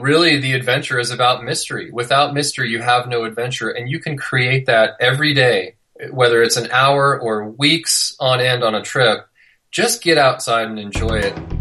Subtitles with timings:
[0.00, 1.90] Really, the adventure is about mystery.
[1.90, 5.74] Without mystery, you have no adventure, and you can create that every day,
[6.10, 9.26] whether it's an hour or weeks on end on a trip.
[9.70, 11.59] Just get outside and enjoy it.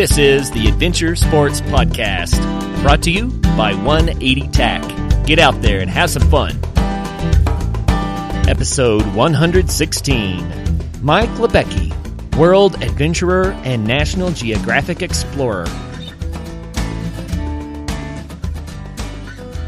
[0.00, 2.40] This is the Adventure Sports Podcast,
[2.80, 5.26] brought to you by 180 TAC.
[5.26, 6.58] Get out there and have some fun.
[8.48, 10.38] Episode 116
[11.02, 11.92] Mike Libecki,
[12.38, 15.66] World Adventurer and National Geographic Explorer.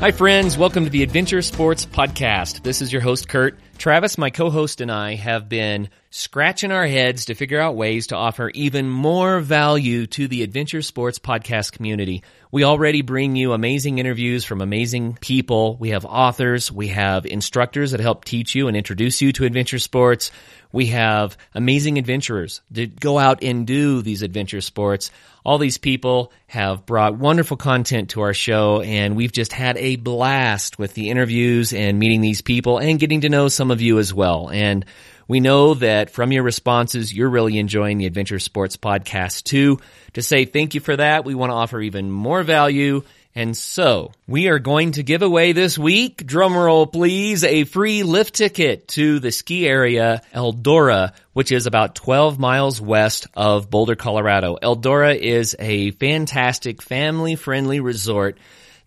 [0.00, 0.56] Hi, friends.
[0.56, 2.62] Welcome to the Adventure Sports Podcast.
[2.62, 3.58] This is your host, Kurt.
[3.82, 8.06] Travis, my co host, and I have been scratching our heads to figure out ways
[8.06, 12.22] to offer even more value to the adventure sports podcast community.
[12.52, 15.76] We already bring you amazing interviews from amazing people.
[15.78, 16.70] We have authors.
[16.70, 20.30] We have instructors that help teach you and introduce you to adventure sports.
[20.70, 25.10] We have amazing adventurers that go out and do these adventure sports.
[25.44, 29.96] All these people have brought wonderful content to our show and we've just had a
[29.96, 33.98] blast with the interviews and meeting these people and getting to know some of you
[33.98, 34.50] as well.
[34.50, 34.84] And
[35.26, 39.80] we know that from your responses, you're really enjoying the Adventure Sports podcast too.
[40.12, 43.02] To say thank you for that, we want to offer even more value.
[43.34, 48.34] And so we are going to give away this week, drumroll please, a free lift
[48.34, 54.58] ticket to the ski area Eldora, which is about 12 miles west of Boulder, Colorado.
[54.62, 58.36] Eldora is a fantastic family friendly resort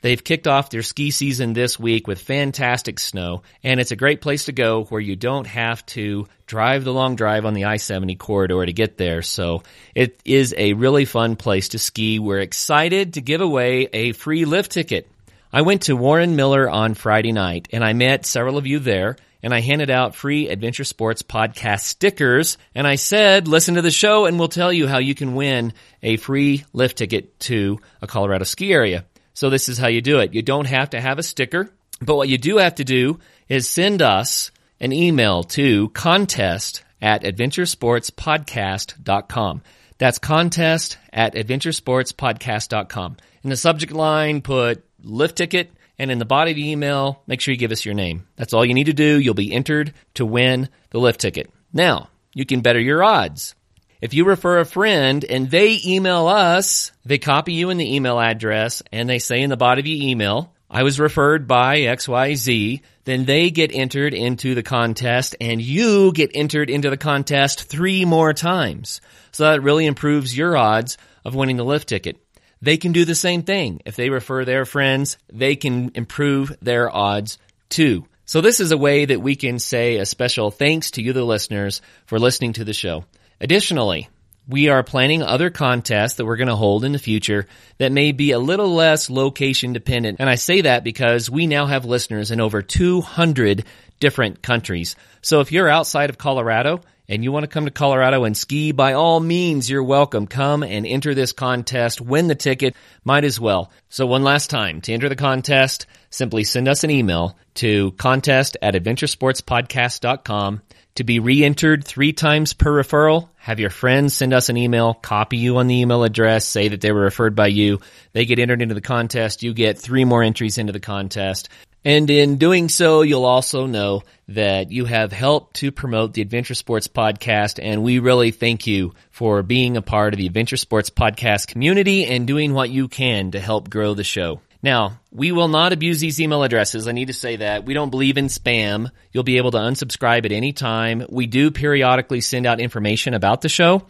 [0.05, 4.21] They've kicked off their ski season this week with fantastic snow, and it's a great
[4.21, 8.15] place to go where you don't have to drive the long drive on the I-70
[8.19, 9.23] corridor to get there.
[9.23, 9.63] So
[9.95, 12.19] it is a really fun place to ski.
[12.19, 15.09] We're excited to give away a free lift ticket.
[15.51, 19.17] I went to Warren Miller on Friday night and I met several of you there
[19.41, 23.89] and I handed out free Adventure Sports podcast stickers and I said, listen to the
[23.89, 25.73] show and we'll tell you how you can win
[26.03, 29.03] a free lift ticket to a Colorado ski area.
[29.35, 30.33] So this is how you do it.
[30.33, 31.69] You don't have to have a sticker,
[32.01, 37.23] but what you do have to do is send us an email to contest at
[37.23, 39.61] adventuresportspodcast.com.
[39.97, 43.17] That's contest at adventuresportspodcast.com.
[43.43, 47.41] In the subject line, put lift ticket, and in the body of the email, make
[47.41, 48.25] sure you give us your name.
[48.37, 49.19] That's all you need to do.
[49.19, 51.49] You'll be entered to win the lift ticket.
[51.73, 53.55] Now, you can better your odds.
[54.01, 58.19] If you refer a friend and they email us, they copy you in the email
[58.19, 62.81] address and they say in the body of the email, I was referred by XYZ,
[63.05, 68.03] then they get entered into the contest and you get entered into the contest three
[68.03, 68.99] more times.
[69.31, 72.17] So that really improves your odds of winning the lift ticket.
[72.61, 73.81] They can do the same thing.
[73.85, 77.37] If they refer their friends, they can improve their odds
[77.69, 78.05] too.
[78.25, 81.23] So this is a way that we can say a special thanks to you, the
[81.23, 83.05] listeners, for listening to the show.
[83.39, 84.09] Additionally,
[84.47, 87.47] we are planning other contests that we're going to hold in the future
[87.79, 90.19] that may be a little less location dependent.
[90.19, 93.65] And I say that because we now have listeners in over 200
[93.99, 94.95] different countries.
[95.21, 98.71] So if you're outside of Colorado and you want to come to Colorado and ski,
[98.71, 100.27] by all means, you're welcome.
[100.27, 103.71] Come and enter this contest, win the ticket, might as well.
[103.89, 108.57] So one last time, to enter the contest, simply send us an email to contest
[108.61, 110.61] at adventuresportspodcast.com
[110.95, 115.37] to be re-entered three times per referral, have your friends send us an email, copy
[115.37, 117.81] you on the email address, say that they were referred by you.
[118.13, 119.43] They get entered into the contest.
[119.43, 121.49] You get three more entries into the contest.
[121.83, 126.55] And in doing so, you'll also know that you have helped to promote the Adventure
[126.55, 127.59] Sports Podcast.
[127.61, 132.05] And we really thank you for being a part of the Adventure Sports Podcast community
[132.05, 134.41] and doing what you can to help grow the show.
[134.65, 136.87] Now, we will not abuse these email addresses.
[136.87, 137.65] I need to say that.
[137.65, 138.89] We don't believe in spam.
[139.11, 141.05] You'll be able to unsubscribe at any time.
[141.07, 143.85] We do periodically send out information about the show.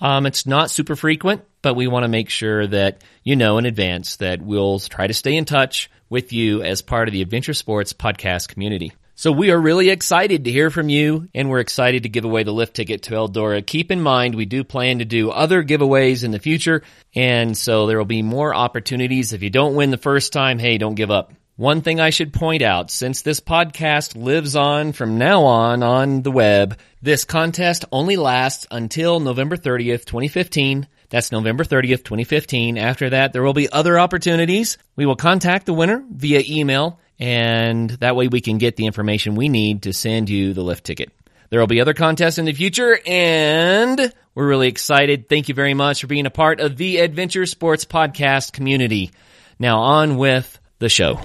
[0.00, 3.66] Um, it's not super frequent, but we want to make sure that you know in
[3.66, 7.52] advance that we'll try to stay in touch with you as part of the Adventure
[7.52, 8.92] Sports podcast community.
[9.20, 12.42] So we are really excited to hear from you and we're excited to give away
[12.42, 13.60] the lift ticket to Eldora.
[13.60, 16.82] Keep in mind, we do plan to do other giveaways in the future.
[17.14, 19.34] And so there will be more opportunities.
[19.34, 21.34] If you don't win the first time, hey, don't give up.
[21.56, 26.22] One thing I should point out, since this podcast lives on from now on on
[26.22, 30.88] the web, this contest only lasts until November 30th, 2015.
[31.10, 32.78] That's November 30th, 2015.
[32.78, 34.78] After that, there will be other opportunities.
[34.96, 39.36] We will contact the winner via email and that way we can get the information
[39.36, 41.12] we need to send you the lift ticket.
[41.50, 45.28] There will be other contests in the future, and we're really excited.
[45.28, 49.10] Thank you very much for being a part of the Adventure Sports Podcast community.
[49.58, 51.20] Now on with the show.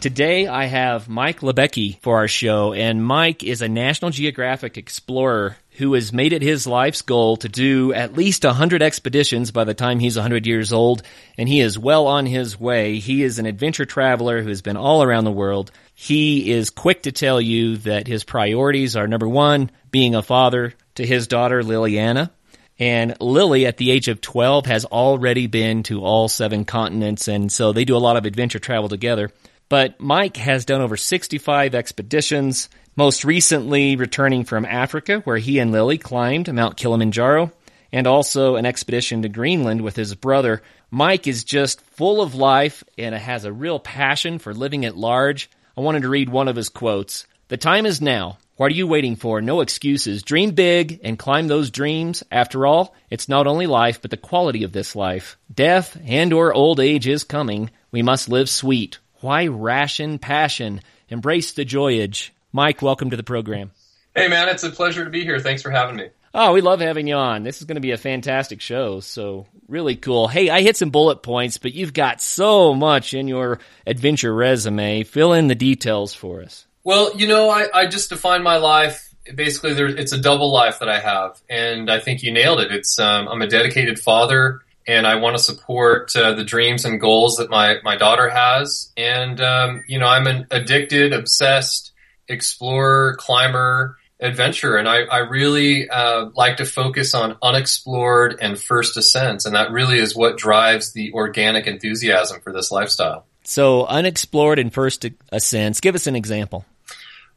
[0.00, 5.58] Today I have Mike Libecki for our show, and Mike is a National Geographic explorer
[5.72, 9.74] who has made it his life's goal to do at least 100 expeditions by the
[9.74, 11.02] time he's 100 years old,
[11.36, 12.98] and he is well on his way.
[12.98, 15.70] He is an adventure traveler who has been all around the world.
[15.94, 20.72] He is quick to tell you that his priorities are number one, being a father
[20.94, 22.30] to his daughter Liliana,
[22.78, 27.52] and Lily, at the age of 12, has already been to all seven continents, and
[27.52, 29.30] so they do a lot of adventure travel together.
[29.70, 35.70] But Mike has done over 65 expeditions, most recently returning from Africa, where he and
[35.70, 37.52] Lily climbed Mount Kilimanjaro,
[37.92, 40.60] and also an expedition to Greenland with his brother.
[40.90, 45.48] Mike is just full of life and has a real passion for living at large.
[45.76, 47.28] I wanted to read one of his quotes.
[47.46, 48.38] The time is now.
[48.56, 49.40] What are you waiting for?
[49.40, 50.24] No excuses.
[50.24, 52.24] Dream big and climb those dreams.
[52.32, 55.38] After all, it's not only life, but the quality of this life.
[55.54, 57.70] Death and or old age is coming.
[57.92, 58.98] We must live sweet.
[59.20, 60.80] Why ration passion?
[61.10, 62.30] Embrace the joyage.
[62.52, 63.70] Mike, welcome to the program.
[64.14, 65.38] Hey, man, it's a pleasure to be here.
[65.38, 66.08] Thanks for having me.
[66.32, 67.42] Oh, we love having you on.
[67.42, 69.00] This is going to be a fantastic show.
[69.00, 70.26] So, really cool.
[70.26, 75.02] Hey, I hit some bullet points, but you've got so much in your adventure resume.
[75.02, 76.66] Fill in the details for us.
[76.82, 79.14] Well, you know, I, I just define my life.
[79.34, 81.38] Basically, there, it's a double life that I have.
[81.50, 82.72] And I think you nailed it.
[82.72, 87.00] It's, um, I'm a dedicated father and I want to support uh, the dreams and
[87.00, 88.92] goals that my my daughter has.
[88.96, 91.92] And um, you know, I'm an addicted, obsessed
[92.26, 98.96] explorer, climber, adventurer, and I, I really uh, like to focus on unexplored and first
[98.96, 103.26] ascents, and that really is what drives the organic enthusiasm for this lifestyle.
[103.44, 105.80] So, unexplored and first ascents.
[105.80, 106.64] Give us an example.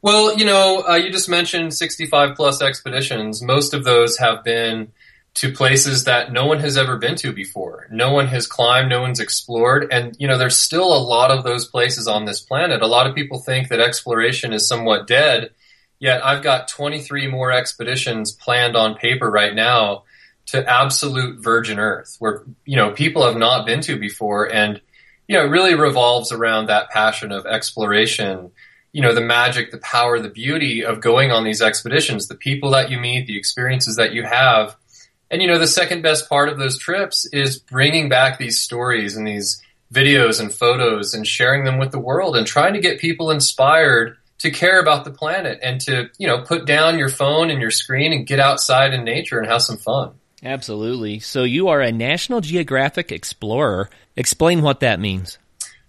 [0.02, 3.42] Well, you know, uh, you just mentioned 65 plus expeditions.
[3.42, 4.92] Most of those have been
[5.34, 7.88] to places that no one has ever been to before.
[7.90, 9.88] No one has climbed, no one's explored.
[9.90, 12.82] And, you know, there's still a lot of those places on this planet.
[12.82, 15.50] A lot of people think that exploration is somewhat dead.
[15.98, 20.04] Yet I've got 23 more expeditions planned on paper right now
[20.46, 24.52] to absolute virgin earth where, you know, people have not been to before.
[24.52, 24.80] And,
[25.26, 28.52] you know, it really revolves around that passion of exploration.
[28.92, 32.70] You know, the magic, the power, the beauty of going on these expeditions, the people
[32.70, 34.76] that you meet, the experiences that you have
[35.30, 39.16] and you know, the second best part of those trips is bringing back these stories
[39.16, 39.62] and these
[39.92, 44.16] videos and photos and sharing them with the world and trying to get people inspired
[44.38, 47.70] to care about the planet and to, you know, put down your phone and your
[47.70, 50.12] screen and get outside in nature and have some fun.
[50.42, 51.20] Absolutely.
[51.20, 53.88] So you are a National Geographic explorer.
[54.16, 55.38] Explain what that means.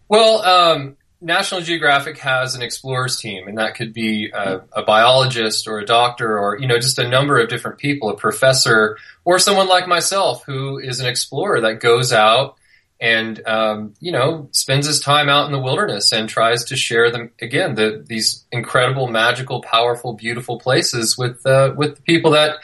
[0.08, 5.68] Well, um, National Geographic has an explorers team, and that could be a, a, biologist
[5.68, 9.40] or a doctor or, you know, just a number of different people, a professor or
[9.40, 12.58] someone like myself who is an explorer that goes out
[13.02, 17.10] and, um, you know, spends his time out in the wilderness and tries to share
[17.12, 22.58] them again, the, these incredible, magical, powerful, beautiful places with, uh, with people that,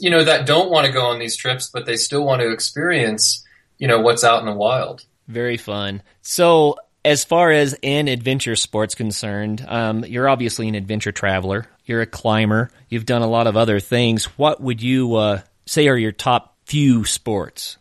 [0.00, 2.52] you know, that don't want to go on these trips, but they still want to
[2.52, 3.44] experience,
[3.78, 5.04] you know, what's out in the wild.
[5.26, 6.02] Very fun.
[6.22, 11.66] So as far as in adventure sports concerned, um, you're obviously an adventure traveler.
[11.84, 12.70] You're a climber.
[12.88, 14.24] You've done a lot of other things.
[14.38, 17.76] What would you uh, say are your top few sports?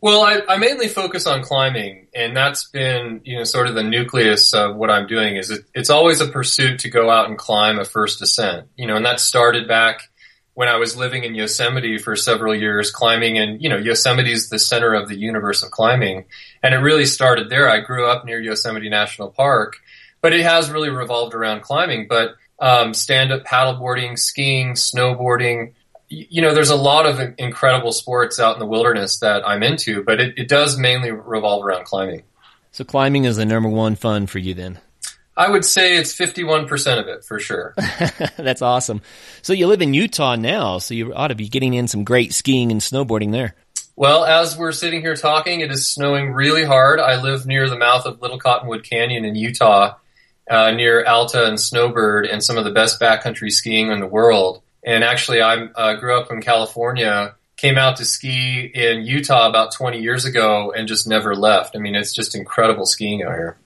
[0.00, 3.82] Well, I, I, mainly focus on climbing, and that's been you know sort of the
[3.82, 5.36] nucleus of what I'm doing.
[5.36, 8.68] Is it, it's always a pursuit to go out and climb a first ascent.
[8.76, 10.02] You know, and that started back
[10.54, 14.48] when I was living in Yosemite for several years, climbing and, you know, Yosemite is
[14.48, 16.26] the center of the universe of climbing.
[16.62, 17.68] And it really started there.
[17.68, 19.76] I grew up near Yosemite National Park,
[20.20, 22.06] but it has really revolved around climbing.
[22.08, 25.72] But um, stand up paddleboarding, skiing, snowboarding,
[26.12, 30.02] you know, there's a lot of incredible sports out in the wilderness that I'm into,
[30.02, 32.22] but it, it does mainly revolve around climbing.
[32.70, 34.78] So climbing is the number one fun for you then?
[35.34, 37.74] I would say it's 51% of it for sure.
[38.36, 39.00] That's awesome.
[39.40, 42.34] So you live in Utah now, so you ought to be getting in some great
[42.34, 43.54] skiing and snowboarding there.
[43.94, 46.98] Well, as we're sitting here talking, it is snowing really hard.
[46.98, 49.96] I live near the mouth of Little Cottonwood Canyon in Utah,
[50.50, 54.62] uh, near Alta and Snowbird, and some of the best backcountry skiing in the world.
[54.82, 59.72] And actually, I uh, grew up in California, came out to ski in Utah about
[59.72, 61.76] 20 years ago, and just never left.
[61.76, 63.58] I mean, it's just incredible skiing out here.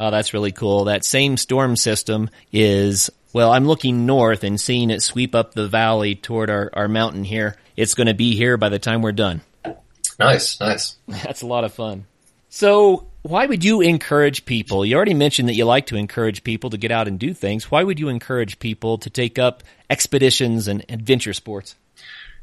[0.00, 0.84] Oh, that's really cool.
[0.84, 5.68] That same storm system is, well, I'm looking north and seeing it sweep up the
[5.68, 7.56] valley toward our, our mountain here.
[7.76, 9.42] It's going to be here by the time we're done.
[10.18, 10.96] Nice, nice.
[11.08, 12.06] That's a lot of fun.
[12.48, 14.84] So, why would you encourage people?
[14.84, 17.70] You already mentioned that you like to encourage people to get out and do things.
[17.70, 21.74] Why would you encourage people to take up expeditions and adventure sports?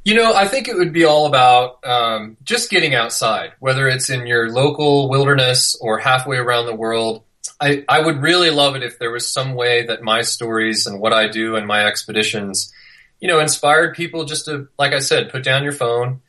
[0.04, 4.10] You know, I think it would be all about um, just getting outside, whether it's
[4.10, 7.24] in your local wilderness or halfway around the world.
[7.60, 11.00] I, I would really love it if there was some way that my stories and
[11.00, 12.74] what I do and my expeditions,
[13.20, 16.22] you know, inspired people just to, like I said, put down your phone,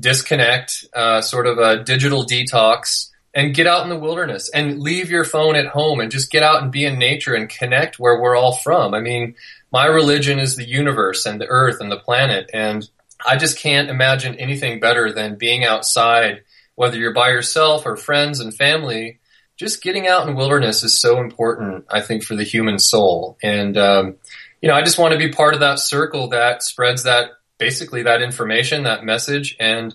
[0.00, 5.10] disconnect, uh, sort of a digital detox, and get out in the wilderness and leave
[5.10, 8.20] your phone at home and just get out and be in nature and connect where
[8.20, 8.92] we're all from.
[8.92, 9.34] I mean,
[9.72, 12.50] my religion is the universe and the earth and the planet.
[12.52, 12.88] And
[13.24, 16.42] I just can't imagine anything better than being outside,
[16.74, 19.20] whether you're by yourself or friends and family.
[19.56, 23.36] Just getting out in wilderness is so important, I think, for the human soul.
[23.42, 24.16] And, um,
[24.60, 27.30] you know, I just want to be part of that circle that spreads that
[27.60, 29.94] basically that information, that message, and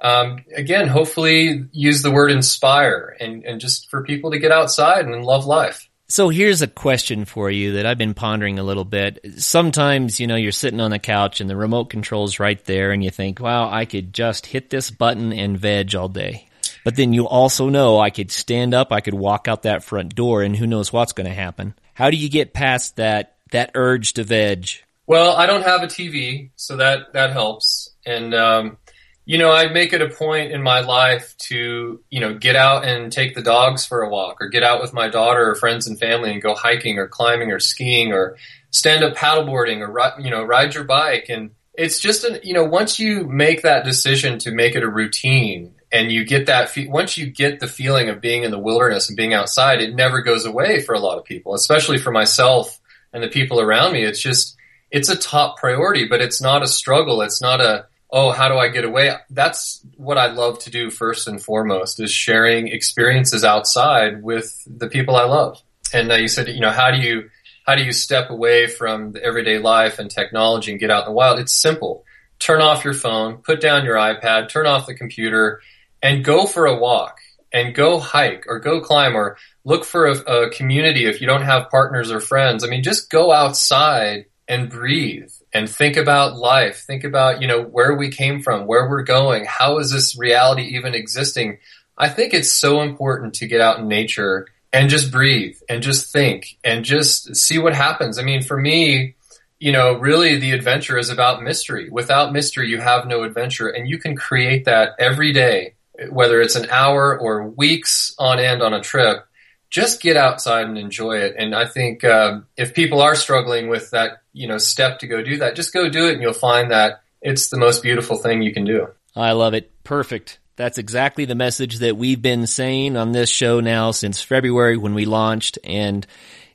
[0.00, 5.06] um, again, hopefully use the word inspire and, and just for people to get outside
[5.06, 5.88] and love life.
[6.08, 9.18] So here's a question for you that I've been pondering a little bit.
[9.38, 13.02] Sometimes, you know, you're sitting on the couch and the remote control's right there and
[13.02, 16.46] you think, wow, I could just hit this button and veg all day.
[16.84, 20.14] But then you also know I could stand up, I could walk out that front
[20.14, 21.74] door and who knows what's going to happen.
[21.94, 24.68] How do you get past that, that urge to veg?
[25.06, 27.90] Well, I don't have a TV, so that, that helps.
[28.04, 28.78] And, um,
[29.24, 32.84] you know, I make it a point in my life to, you know, get out
[32.84, 35.86] and take the dogs for a walk or get out with my daughter or friends
[35.86, 38.36] and family and go hiking or climbing or skiing or
[38.70, 41.26] stand up paddleboarding or, you know, ride your bike.
[41.28, 44.88] And it's just, an, you know, once you make that decision to make it a
[44.88, 49.08] routine and you get that, once you get the feeling of being in the wilderness
[49.08, 52.80] and being outside, it never goes away for a lot of people, especially for myself
[53.12, 54.04] and the people around me.
[54.04, 54.55] It's just,
[54.90, 57.22] it's a top priority, but it's not a struggle.
[57.22, 59.12] It's not a, oh, how do I get away?
[59.30, 64.88] That's what I love to do first and foremost is sharing experiences outside with the
[64.88, 65.60] people I love.
[65.92, 67.30] And uh, you said, you know, how do you,
[67.66, 71.10] how do you step away from the everyday life and technology and get out in
[71.10, 71.38] the wild?
[71.38, 72.04] It's simple.
[72.38, 75.60] Turn off your phone, put down your iPad, turn off the computer
[76.02, 77.18] and go for a walk
[77.52, 81.42] and go hike or go climb or look for a, a community if you don't
[81.42, 82.62] have partners or friends.
[82.62, 86.84] I mean, just go outside and breathe and think about life.
[86.86, 89.44] Think about, you know, where we came from, where we're going.
[89.44, 91.58] How is this reality even existing?
[91.98, 96.12] I think it's so important to get out in nature and just breathe and just
[96.12, 98.18] think and just see what happens.
[98.18, 99.14] I mean, for me,
[99.58, 101.88] you know, really the adventure is about mystery.
[101.90, 105.74] Without mystery, you have no adventure and you can create that every day,
[106.10, 109.26] whether it's an hour or weeks on end on a trip
[109.70, 111.34] just get outside and enjoy it.
[111.36, 115.22] And I think um, if people are struggling with that, you know, step to go
[115.22, 118.42] do that, just go do it, and you'll find that it's the most beautiful thing
[118.42, 118.88] you can do.
[119.16, 119.72] I love it.
[119.82, 120.38] Perfect.
[120.56, 124.92] That's exactly the message that we've been saying on this show now since February when
[124.92, 126.06] we launched, and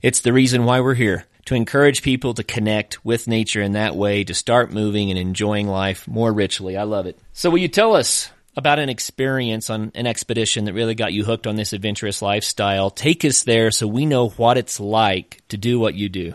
[0.03, 3.95] it's the reason why we're here to encourage people to connect with nature in that
[3.95, 6.77] way, to start moving and enjoying life more richly.
[6.77, 7.17] I love it.
[7.33, 11.23] So, will you tell us about an experience on an expedition that really got you
[11.23, 12.89] hooked on this adventurous lifestyle.
[12.89, 16.33] Take us there so we know what it's like to do what you do.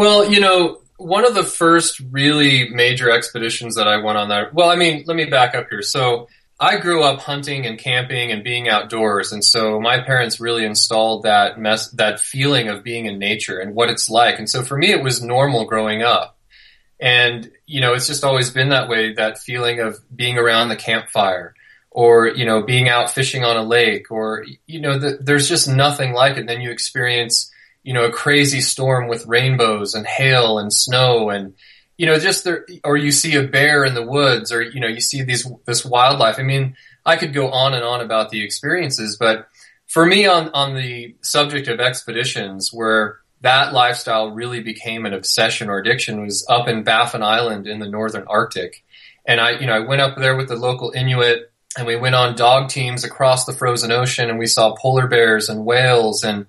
[0.00, 4.54] Well, you know, one of the first really major expeditions that I went on that,
[4.54, 5.82] well, I mean, let me back up here.
[5.82, 9.30] So I grew up hunting and camping and being outdoors.
[9.30, 13.74] And so my parents really installed that mess, that feeling of being in nature and
[13.74, 14.38] what it's like.
[14.38, 16.38] And so for me, it was normal growing up.
[16.98, 20.76] And, you know, it's just always been that way, that feeling of being around the
[20.76, 21.52] campfire
[21.90, 25.68] or, you know, being out fishing on a lake or, you know, the, there's just
[25.68, 26.40] nothing like it.
[26.40, 27.49] And then you experience,
[27.82, 31.54] you know, a crazy storm with rainbows and hail and snow and,
[31.96, 34.88] you know, just there, or you see a bear in the woods or, you know,
[34.88, 36.38] you see these, this wildlife.
[36.38, 39.48] I mean, I could go on and on about the experiences, but
[39.86, 45.70] for me on, on the subject of expeditions where, that lifestyle really became an obsession
[45.70, 48.84] or addiction was up in Baffin Island in the northern Arctic.
[49.24, 52.14] And I, you know, I went up there with the local Inuit and we went
[52.14, 56.44] on dog teams across the frozen ocean and we saw polar bears and whales and,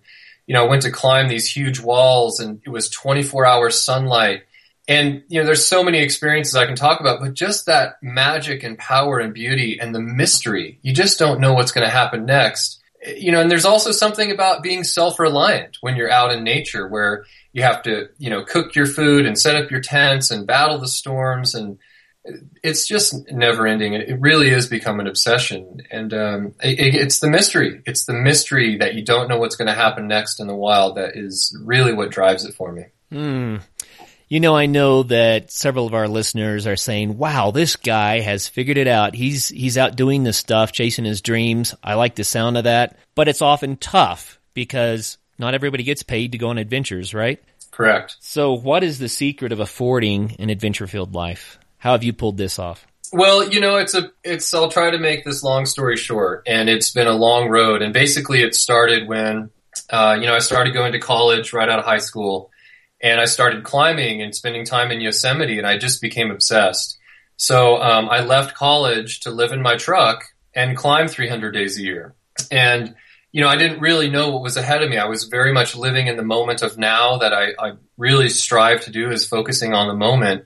[0.52, 4.44] you know, went to climb these huge walls and it was 24 hour sunlight.
[4.86, 8.62] And, you know, there's so many experiences I can talk about, but just that magic
[8.64, 12.26] and power and beauty and the mystery, you just don't know what's going to happen
[12.26, 12.82] next
[13.18, 17.26] you know, and there's also something about being self-reliant when you're out in nature where
[17.52, 20.78] you have to, you know, cook your food and set up your tents and battle
[20.78, 21.80] the storms and
[22.64, 23.94] it's just never ending.
[23.94, 27.82] It really is become an obsession and, um, it, it's the mystery.
[27.86, 30.98] It's the mystery that you don't know what's going to happen next in the wild
[30.98, 32.86] that is really what drives it for me.
[33.12, 33.58] Hmm.
[34.32, 38.48] You know, I know that several of our listeners are saying, "Wow, this guy has
[38.48, 39.14] figured it out.
[39.14, 42.96] He's he's out doing this stuff, chasing his dreams." I like the sound of that,
[43.14, 47.44] but it's often tough because not everybody gets paid to go on adventures, right?
[47.72, 48.16] Correct.
[48.22, 51.60] So, what is the secret of affording an adventure-filled life?
[51.82, 52.86] How have you pulled this off?
[53.12, 56.70] Well, you know, it's a, it's, I'll try to make this long story short and
[56.70, 57.82] it's been a long road.
[57.82, 59.50] And basically it started when,
[59.90, 62.52] uh, you know, I started going to college right out of high school
[63.02, 67.00] and I started climbing and spending time in Yosemite and I just became obsessed.
[67.36, 70.24] So, um, I left college to live in my truck
[70.54, 72.14] and climb 300 days a year.
[72.52, 72.94] And,
[73.32, 75.00] you know, I didn't really know what was ahead of me.
[75.00, 78.82] I was very much living in the moment of now that I, I really strive
[78.82, 80.46] to do is focusing on the moment.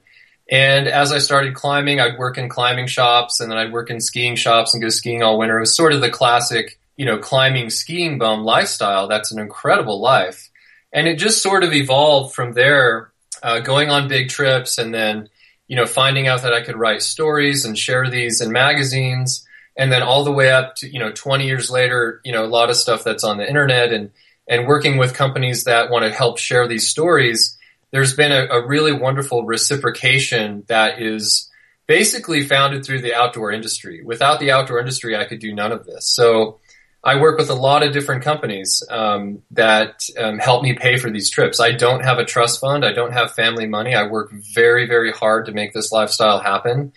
[0.50, 4.00] And as I started climbing, I'd work in climbing shops and then I'd work in
[4.00, 5.58] skiing shops and go skiing all winter.
[5.58, 9.08] It was sort of the classic, you know, climbing skiing bum lifestyle.
[9.08, 10.50] That's an incredible life.
[10.94, 13.12] And it just sort of evolved from there,
[13.42, 15.30] uh, going on big trips and then,
[15.68, 19.46] you know, finding out that I could write stories and share these in magazines.
[19.76, 22.48] And then all the way up to, you know, 20 years later, you know, a
[22.48, 24.12] lot of stuff that's on the internet and,
[24.48, 27.58] and working with companies that want to help share these stories
[27.96, 31.50] there's been a, a really wonderful reciprocation that is
[31.88, 34.04] basically founded through the outdoor industry.
[34.04, 36.06] Without the outdoor industry, I could do none of this.
[36.14, 36.60] So
[37.06, 41.10] I work with a lot of different companies um, that um, help me pay for
[41.10, 41.62] these trips.
[41.62, 42.84] I don't have a trust fund.
[42.84, 43.96] I don't have family money.
[43.96, 46.92] I work very, very hard to make this lifestyle happen.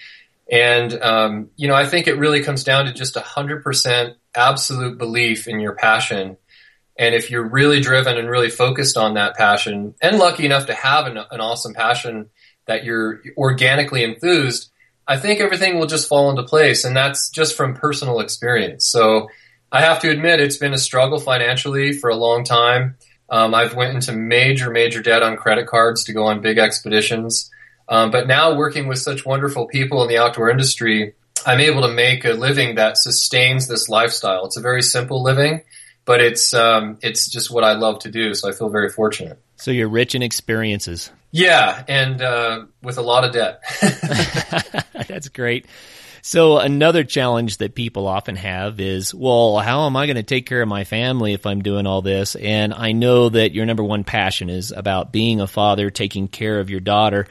[0.51, 4.17] And um, you know, I think it really comes down to just a hundred percent
[4.35, 6.39] absolute belief in your passion
[6.99, 10.75] and if you're really driven and really focused on that passion and lucky enough to
[10.75, 12.29] have an, an awesome passion
[12.67, 14.71] that you're organically enthused,
[15.07, 16.85] I think everything will just fall into place.
[16.85, 18.87] And that's just from personal experience.
[18.87, 19.29] So
[19.71, 22.97] I have to admit it's been a struggle financially for a long time.
[23.31, 27.49] Um, I've went into major, major debt on credit cards to go on big expeditions.
[27.89, 31.15] Um, but now working with such wonderful people in the outdoor industry,
[31.47, 34.47] I'm able to make a living that sustains this lifestyle.
[34.47, 35.63] It's a very simple living
[36.09, 38.33] but it's um, it's just what I love to do.
[38.33, 39.39] So I feel very fortunate.
[39.57, 41.11] So you're rich in experiences.
[41.33, 43.61] Yeah, and uh, with a lot of debt.
[45.07, 45.67] That's great.
[46.23, 50.47] So another challenge that people often have is, well, how am I going to take
[50.47, 52.35] care of my family if I'm doing all this?
[52.37, 56.59] And I know that your number one passion is about being a father, taking care
[56.59, 57.27] of your daughter.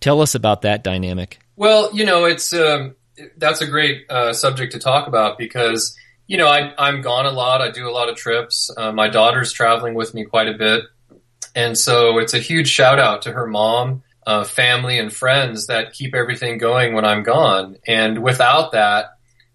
[0.00, 1.38] Tell us about that dynamic.
[1.56, 2.94] Well, you know, it's um,
[3.36, 5.96] that's a great uh, subject to talk about because
[6.32, 7.60] you know, I, I'm gone a lot.
[7.60, 8.70] I do a lot of trips.
[8.74, 10.84] Uh, my daughter's traveling with me quite a bit.
[11.54, 15.92] And so it's a huge shout out to her mom, uh, family, and friends that
[15.92, 17.76] keep everything going when I'm gone.
[17.86, 19.10] And without that,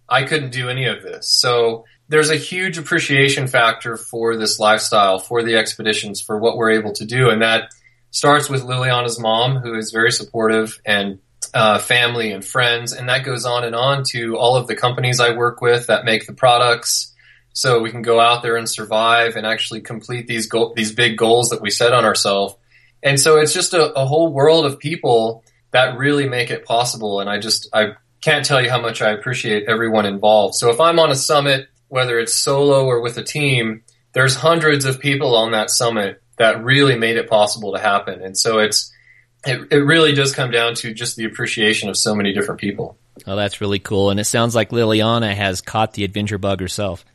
[0.08, 1.28] I couldn't do any of this.
[1.28, 6.74] So there's a huge appreciation factor for this lifestyle, for the expeditions, for what we're
[6.74, 7.32] able to do.
[7.32, 7.72] And that
[8.12, 11.18] starts with Liliana's mom, who is very supportive and
[11.54, 15.20] uh, family and friends, and that goes on and on to all of the companies
[15.20, 17.14] I work with that make the products.
[17.54, 21.18] So we can go out there and survive and actually complete these go- these big
[21.18, 22.56] goals that we set on ourselves.
[23.02, 27.20] And so it's just a, a whole world of people that really make it possible.
[27.20, 30.56] And I just I can't tell you how much I appreciate everyone involved.
[30.56, 33.84] So if I'm on a summit, whether it's solo or with a team,
[34.14, 38.22] there's hundreds of people on that summit that really made it possible to happen.
[38.22, 38.92] And so it's
[39.46, 42.98] it, it really does come down to just the appreciation of so many different people.
[43.26, 44.10] Oh, that's really cool.
[44.10, 47.06] And it sounds like Liliana has caught the adventure bug herself.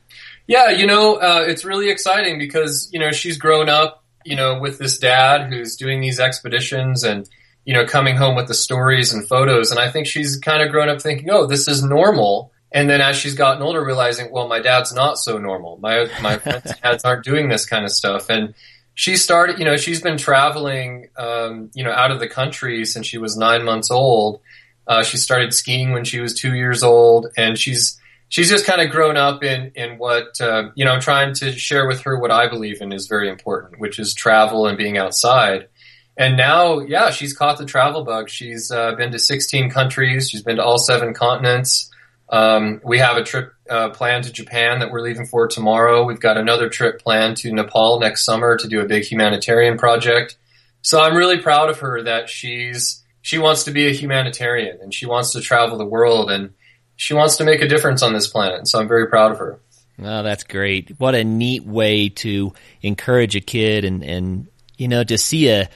[0.47, 4.59] Yeah, you know, uh, it's really exciting because, you know, she's grown up, you know,
[4.59, 7.29] with this dad who's doing these expeditions and,
[7.65, 9.71] you know, coming home with the stories and photos.
[9.71, 12.53] And I think she's kind of grown up thinking, oh, this is normal.
[12.73, 15.79] And then as she's gotten older, realizing, well, my dad's not so normal.
[15.79, 18.29] My, my friends' dads aren't doing this kind of stuff.
[18.29, 18.55] And,
[18.95, 23.07] she started, you know, she's been traveling, um, you know, out of the country since
[23.07, 24.41] she was nine months old.
[24.87, 28.81] Uh, she started skiing when she was two years old, and she's she's just kind
[28.81, 30.99] of grown up in in what uh, you know.
[31.01, 34.67] Trying to share with her what I believe in is very important, which is travel
[34.67, 35.69] and being outside.
[36.17, 38.29] And now, yeah, she's caught the travel bug.
[38.29, 40.29] She's uh, been to 16 countries.
[40.29, 41.91] She's been to all seven continents.
[42.33, 46.05] Um, we have a trip uh, planned to Japan that we're leaving for tomorrow.
[46.05, 50.39] We've got another trip planned to Nepal next summer to do a big humanitarian project.
[50.81, 54.93] So I'm really proud of her that she's she wants to be a humanitarian and
[54.93, 56.55] she wants to travel the world and
[56.97, 58.67] she wants to make a difference on this planet.
[58.67, 59.61] So I'm very proud of her.
[60.03, 60.99] Oh, that's great.
[60.99, 65.69] What a neat way to encourage a kid and, and you know, to see a,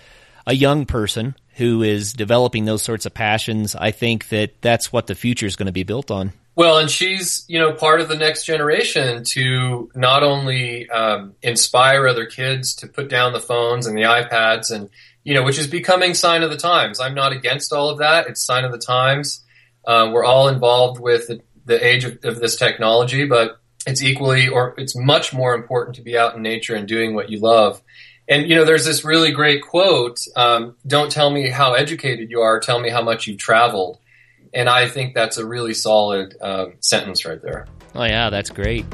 [0.47, 3.77] a young person who is developing those sorts of passions.
[3.77, 6.33] I think that that's what the future is going to be built on.
[6.57, 12.09] Well, and she's, you know, part of the next generation to not only um, inspire
[12.09, 14.89] other kids to put down the phones and the iPads and,
[15.23, 16.99] you know, which is becoming sign of the times.
[16.99, 18.27] I'm not against all of that.
[18.27, 19.45] It's sign of the times.
[19.87, 24.49] Uh, we're all involved with the, the age of, of this technology, but it's equally
[24.49, 27.83] or it's much more important to be out in nature and doing what you love.
[28.29, 32.41] And you know, there's this really great quote: um, "Don't tell me how educated you
[32.41, 33.99] are; tell me how much you've traveled."
[34.57, 37.67] And I think that's a really solid um, sentence right there.
[37.95, 38.87] Oh yeah, that's great.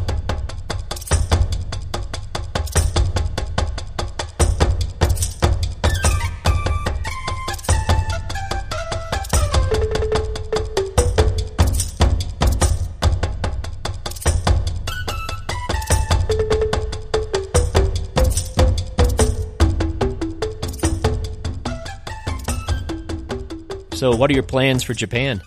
[23.95, 25.41] So, what are your plans for Japan?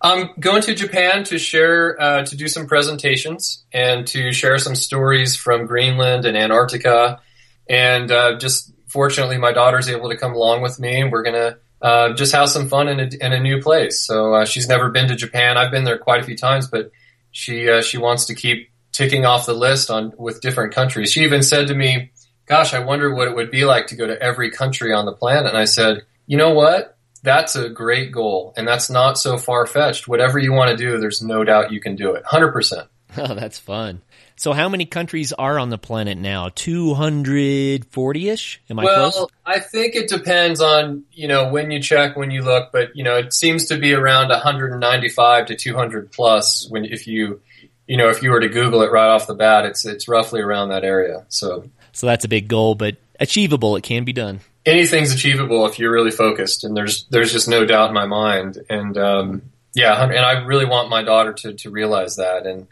[0.00, 4.74] I'm going to Japan to share, uh, to do some presentations and to share some
[4.74, 7.20] stories from Greenland and Antarctica.
[7.68, 11.34] And uh, just fortunately, my daughter's able to come along with me, and we're going
[11.34, 14.00] to uh, just have some fun in a, in a new place.
[14.00, 15.58] So uh, she's never been to Japan.
[15.58, 16.92] I've been there quite a few times, but
[17.30, 21.12] she uh, she wants to keep ticking off the list on with different countries.
[21.12, 22.10] She even said to me,
[22.46, 25.12] "Gosh, I wonder what it would be like to go to every country on the
[25.12, 26.91] planet." And I said, "You know what?
[27.22, 30.08] That's a great goal and that's not so far fetched.
[30.08, 32.24] Whatever you want to do, there's no doubt you can do it.
[32.24, 32.88] 100%.
[33.14, 34.00] Oh, that's fun.
[34.36, 36.48] So how many countries are on the planet now?
[36.48, 38.62] 240-ish?
[38.70, 39.30] Am I well, close?
[39.44, 43.04] I think it depends on, you know, when you check, when you look, but you
[43.04, 47.42] know, it seems to be around 195 to 200 plus when if you
[47.86, 50.40] you know, if you were to Google it right off the bat, it's it's roughly
[50.40, 51.26] around that area.
[51.28, 53.76] So So that's a big goal, but achievable.
[53.76, 57.64] It can be done anything's achievable if you're really focused, and there's there's just no
[57.64, 58.58] doubt in my mind.
[58.68, 59.42] And um,
[59.74, 62.66] yeah, and I really want my daughter to to realize that, and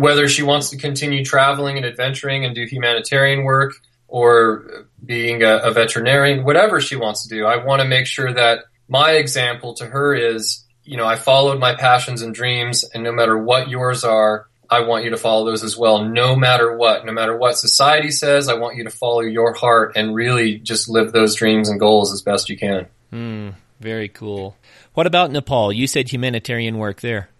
[0.00, 3.72] whether she wants to continue traveling and adventuring and do humanitarian work
[4.08, 8.32] or being a, a veterinarian, whatever she wants to do, I want to make sure
[8.32, 13.04] that my example to her is, you know, I followed my passions and dreams, and
[13.04, 16.76] no matter what yours are, I want you to follow those as well, no matter
[16.76, 17.04] what.
[17.04, 20.88] No matter what society says, I want you to follow your heart and really just
[20.88, 22.86] live those dreams and goals as best you can.
[23.12, 24.56] Mm, very cool.
[24.94, 25.72] What about Nepal?
[25.72, 27.30] You said humanitarian work there.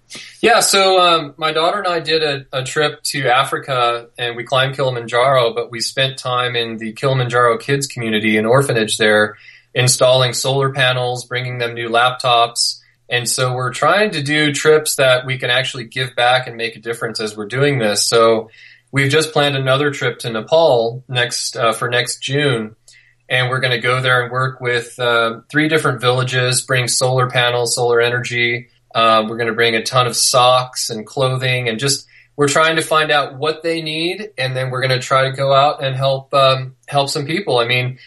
[0.40, 4.43] Yeah, so um, my daughter and I did a, a, trip to Africa and we
[4.43, 9.37] climbed Kilimanjaro, but we spent time in the Kilimanjaro kids community, an orphanage there,
[9.73, 12.80] installing solar panels, bringing them new laptops,
[13.11, 16.77] and so we're trying to do trips that we can actually give back and make
[16.77, 18.07] a difference as we're doing this.
[18.07, 18.51] So
[18.92, 22.77] we've just planned another trip to Nepal next uh, for next June,
[23.29, 27.29] and we're going to go there and work with uh, three different villages, bring solar
[27.29, 28.68] panels, solar energy.
[28.94, 32.77] Uh, we're going to bring a ton of socks and clothing, and just we're trying
[32.77, 35.83] to find out what they need, and then we're going to try to go out
[35.83, 37.59] and help um, help some people.
[37.59, 37.99] I mean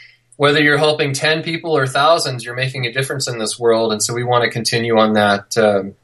[0.43, 3.93] whether you're helping 10 people or thousands, you're making a difference in this world.
[3.93, 5.95] And so we want to continue on that, um,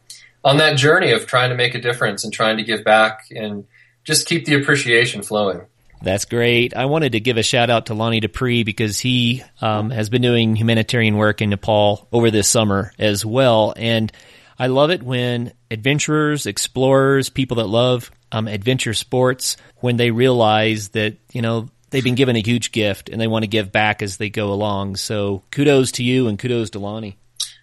[0.45, 3.65] on that journey of trying to make a difference and trying to give back and
[4.05, 5.65] just keep the appreciation flowing.
[6.01, 6.73] That's great.
[6.73, 10.21] I wanted to give a shout out to Lonnie Dupre because he um, has been
[10.21, 13.73] doing humanitarian work in Nepal over this summer as well.
[13.75, 14.09] And
[14.57, 20.87] I love it when adventurers, explorers, people that love um, adventure sports, when they realize
[20.89, 24.01] that, you know, they've been given a huge gift and they want to give back
[24.01, 24.95] as they go along.
[24.95, 27.17] So kudos to you and kudos to Lonnie.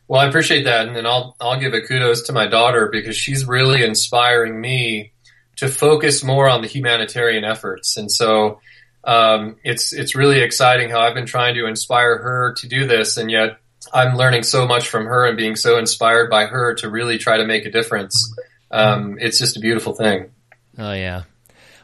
[0.09, 0.87] Well, I appreciate that.
[0.87, 5.12] And then I'll, I'll give a kudos to my daughter because she's really inspiring me
[5.57, 7.97] to focus more on the humanitarian efforts.
[7.97, 8.61] And so,
[9.05, 13.17] um, it's, it's really exciting how I've been trying to inspire her to do this.
[13.17, 13.59] And yet
[13.93, 17.39] I'm learning so much from her and being so inspired by her to really try
[17.39, 18.35] to make a difference.
[18.71, 20.31] Um, it's just a beautiful thing.
[20.79, 21.23] Oh yeah.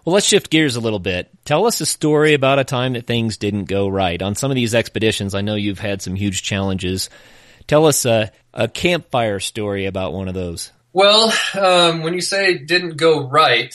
[0.04, 1.30] Well, let's shift gears a little bit.
[1.44, 4.20] Tell us a story about a time that things didn't go right.
[4.20, 7.08] On some of these expeditions, I know you've had some huge challenges.
[7.68, 10.72] Tell us a, a campfire story about one of those.
[10.92, 13.74] Well, um, when you say didn't go right,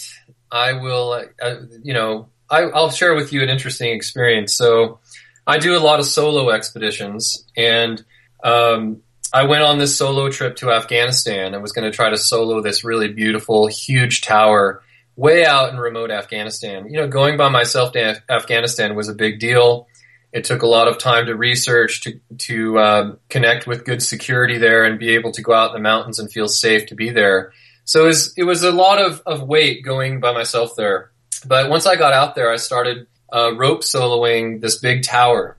[0.51, 4.53] I will, uh, you know, I, I'll share with you an interesting experience.
[4.53, 4.99] So
[5.45, 8.03] I do a lot of solo expeditions and
[8.43, 9.01] um,
[9.33, 11.55] I went on this solo trip to Afghanistan.
[11.55, 14.83] I was going to try to solo this really beautiful, huge tower
[15.17, 16.85] way out in remote Afghanistan.
[16.89, 19.87] You know, going by myself to Af- Afghanistan was a big deal.
[20.31, 24.57] It took a lot of time to research, to to uh, connect with good security
[24.57, 27.09] there, and be able to go out in the mountains and feel safe to be
[27.09, 27.51] there.
[27.83, 31.11] So it was, it was a lot of, of weight going by myself there.
[31.45, 35.57] But once I got out there, I started uh, rope soloing this big tower,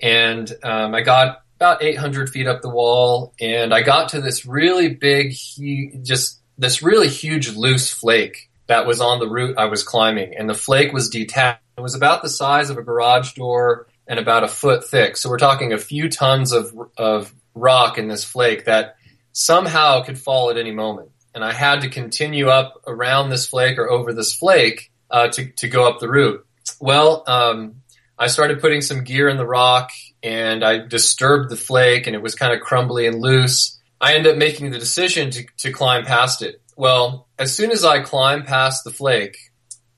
[0.00, 4.44] and um, I got about 800 feet up the wall, and I got to this
[4.44, 9.66] really big, he- just this really huge loose flake that was on the route I
[9.66, 11.60] was climbing, and the flake was detached.
[11.76, 15.18] It was about the size of a garage door and about a foot thick.
[15.18, 18.96] So we're talking a few tons of of rock in this flake that
[19.32, 21.10] somehow could fall at any moment.
[21.34, 25.50] And I had to continue up around this flake or over this flake uh, to
[25.50, 26.46] to go up the route.
[26.80, 27.82] Well, um,
[28.18, 29.90] I started putting some gear in the rock
[30.22, 33.78] and I disturbed the flake and it was kind of crumbly and loose.
[34.00, 36.61] I ended up making the decision to, to climb past it.
[36.82, 39.36] Well, as soon as I climbed past the flake,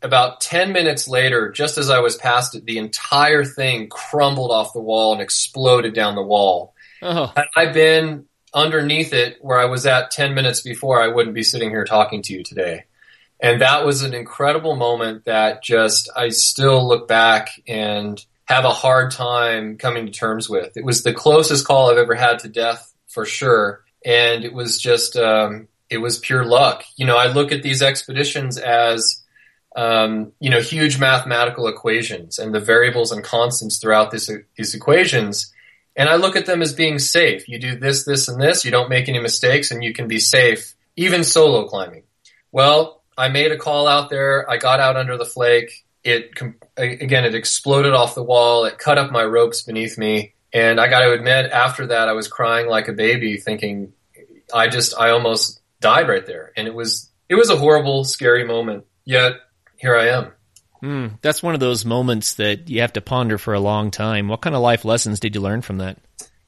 [0.03, 4.75] about 10 minutes later, just as I was past it, the entire thing crumbled off
[4.75, 6.75] the wall and exploded down the wall.
[7.01, 7.33] Oh.
[7.35, 11.43] Had I been underneath it where I was at 10 minutes before, I wouldn't be
[11.43, 12.85] sitting here talking to you today.
[13.41, 18.71] And that was an incredible moment that just, I still look back and have a
[18.71, 20.77] hard time coming to terms with.
[20.77, 23.83] It was the closest call I've ever had to death for sure.
[24.05, 26.85] And it was just, um, it was pure luck.
[26.97, 29.23] You know, I look at these expeditions as,
[29.77, 35.53] um, you know, huge mathematical equations and the variables and constants throughout this, these equations.
[35.97, 37.49] And I look at them as being safe.
[37.49, 38.65] You do this, this, and this.
[38.65, 42.05] You don't make any mistakes and you can be safe, even solo climbing.
[42.51, 44.51] Well, I made a call out there.
[44.51, 46.39] I got out under the flake it
[46.77, 50.89] again it exploded off the wall it cut up my ropes beneath me and i
[50.89, 53.93] got to admit after that i was crying like a baby thinking
[54.53, 56.51] i just i almost died right there.
[56.57, 58.85] And it was it was a horrible scary moment.
[59.05, 59.35] Yet
[59.77, 60.33] here i am.
[60.83, 64.29] Mm, that's one of those moments that you have to ponder for a long time.
[64.29, 65.99] What kind of life lessons did you learn from that?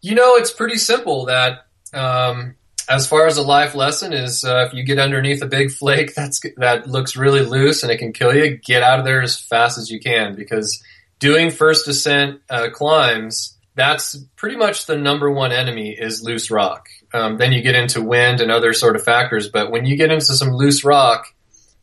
[0.00, 2.56] You know it's pretty simple that um,
[2.88, 6.14] as far as a life lesson is, uh, if you get underneath a big flake
[6.14, 9.38] that's that looks really loose and it can kill you, get out of there as
[9.38, 10.34] fast as you can.
[10.34, 10.82] Because
[11.18, 16.88] doing first descent uh, climbs, that's pretty much the number one enemy is loose rock.
[17.14, 20.10] Um, then you get into wind and other sort of factors, but when you get
[20.10, 21.26] into some loose rock,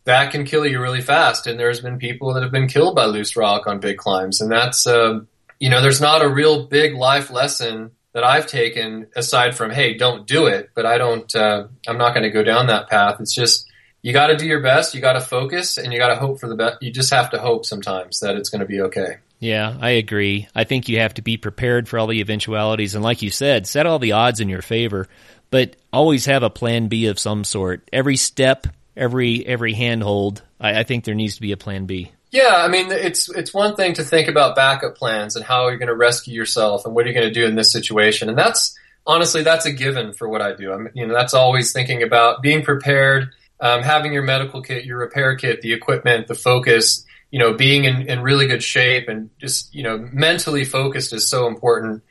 [0.04, 1.48] that can kill you really fast.
[1.48, 4.52] And there's been people that have been killed by loose rock on big climbs, and
[4.52, 5.22] that's uh,
[5.64, 9.94] you know, there's not a real big life lesson that I've taken aside from, hey,
[9.94, 13.22] don't do it, but I don't, uh, I'm not going to go down that path.
[13.22, 13.66] It's just,
[14.02, 16.42] you got to do your best, you got to focus, and you got to hope
[16.42, 16.82] for the best.
[16.82, 19.20] You just have to hope sometimes that it's going to be okay.
[19.44, 20.48] Yeah, I agree.
[20.56, 22.96] I think you have to be prepared for all the eventualities.
[22.96, 25.10] And like you said, set all the odds in your favor,
[25.50, 27.90] but always have a plan B of some sort.
[27.92, 32.14] Every step, every, every handhold, I, I think there needs to be a plan B.
[32.32, 35.78] Yeah, I mean, it's it's one thing to think about backup plans and how you're
[35.78, 38.38] going to rescue yourself and what are you going to do in this situation, and
[38.38, 38.76] that's
[39.06, 40.72] honestly that's a given for what I do.
[40.72, 43.30] I'm you know that's always thinking about being prepared,
[43.60, 47.06] um, having your medical kit, your repair kit, the equipment, the focus.
[47.34, 51.30] You know, being in, in really good shape and just you know mentally focused is
[51.30, 52.04] so important.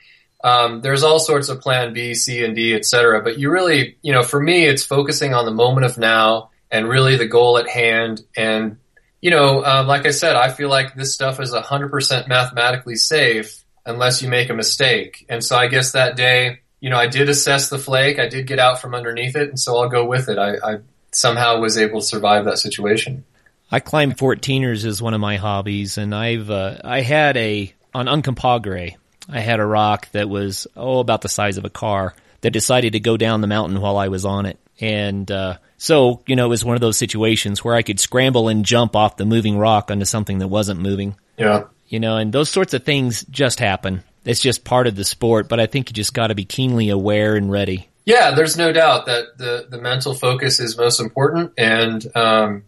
[0.44, 3.22] Um, there's all sorts of plan B, C, and D, et cetera.
[3.22, 6.88] But you really, you know, for me, it's focusing on the moment of now and
[6.88, 8.78] really the goal at hand and
[9.22, 13.62] you know, um, like I said, I feel like this stuff is 100% mathematically safe
[13.86, 15.24] unless you make a mistake.
[15.28, 18.18] And so I guess that day, you know, I did assess the flake.
[18.18, 19.48] I did get out from underneath it.
[19.48, 20.38] And so I'll go with it.
[20.38, 20.78] I, I
[21.12, 23.24] somehow was able to survive that situation.
[23.72, 28.06] I climb 14ers as one of my hobbies, and I've uh, I had a on
[28.06, 28.96] Uncompahgre.
[29.30, 32.92] I had a rock that was oh about the size of a car that decided
[32.92, 36.44] to go down the mountain while I was on it, and uh, so you know
[36.44, 39.56] it was one of those situations where I could scramble and jump off the moving
[39.56, 41.16] rock onto something that wasn't moving.
[41.38, 44.04] Yeah, you know, and those sorts of things just happen.
[44.26, 46.90] It's just part of the sport, but I think you just got to be keenly
[46.90, 47.88] aware and ready.
[48.04, 52.64] Yeah, there's no doubt that the the mental focus is most important, and um,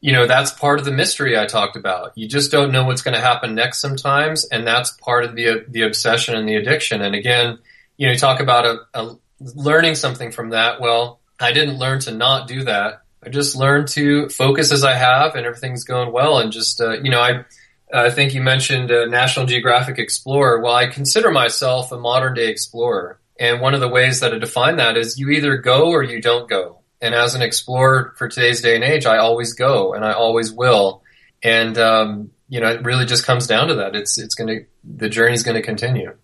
[0.00, 2.12] you know that's part of the mystery I talked about.
[2.16, 5.64] You just don't know what's going to happen next sometimes, and that's part of the
[5.68, 7.02] the obsession and the addiction.
[7.02, 7.58] And again,
[7.96, 10.80] you know, you talk about a, a learning something from that.
[10.80, 13.02] Well, I didn't learn to not do that.
[13.24, 16.38] I just learned to focus as I have, and everything's going well.
[16.38, 17.44] And just uh, you know, I
[17.92, 20.60] I think you mentioned uh, National Geographic Explorer.
[20.60, 23.20] Well, I consider myself a modern day explorer.
[23.38, 26.22] And one of the ways that I define that is you either go or you
[26.22, 26.80] don't go.
[27.06, 30.52] And as an explorer for today's day and age, I always go and I always
[30.52, 31.02] will.
[31.42, 33.96] And, um, you know, it really just comes down to that.
[33.96, 36.14] It's, it's going to, the journey's going to continue.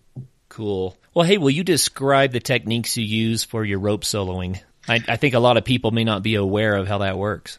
[0.49, 0.95] Cool.
[1.13, 4.59] Well, hey, will you describe the techniques you use for your rope soloing?
[4.87, 7.57] I, I think a lot of people may not be aware of how that works.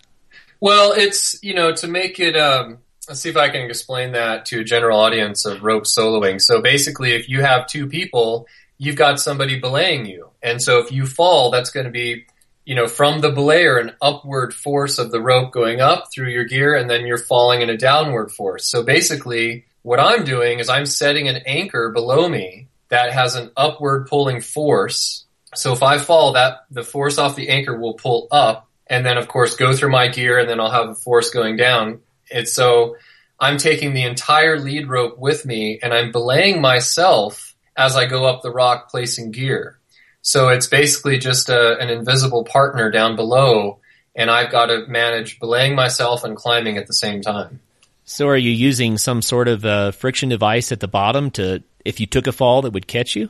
[0.60, 4.46] Well, it's, you know, to make it, um, let's see if I can explain that
[4.46, 6.40] to a general audience of rope soloing.
[6.40, 8.46] So basically, if you have two people
[8.78, 10.30] you've got somebody belaying you.
[10.42, 12.26] And so if you fall, that's going to be,
[12.64, 16.44] you know, from the belayer, an upward force of the rope going up through your
[16.44, 18.66] gear, and then you're falling in a downward force.
[18.66, 23.50] So basically, what I'm doing is I'm setting an anchor below me that has an
[23.56, 25.24] upward pulling force.
[25.54, 29.18] So if I fall, that the force off the anchor will pull up, and then
[29.18, 32.00] of course go through my gear, and then I'll have a force going down.
[32.30, 32.96] It's so
[33.38, 38.24] I'm taking the entire lead rope with me, and I'm belaying myself as I go
[38.24, 39.78] up the rock placing gear.
[40.24, 43.78] So it's basically just a, an invisible partner down below,
[44.16, 47.60] and I've got to manage belaying myself and climbing at the same time.
[48.06, 52.00] So are you using some sort of a friction device at the bottom to, if
[52.00, 53.28] you took a fall, that would catch you?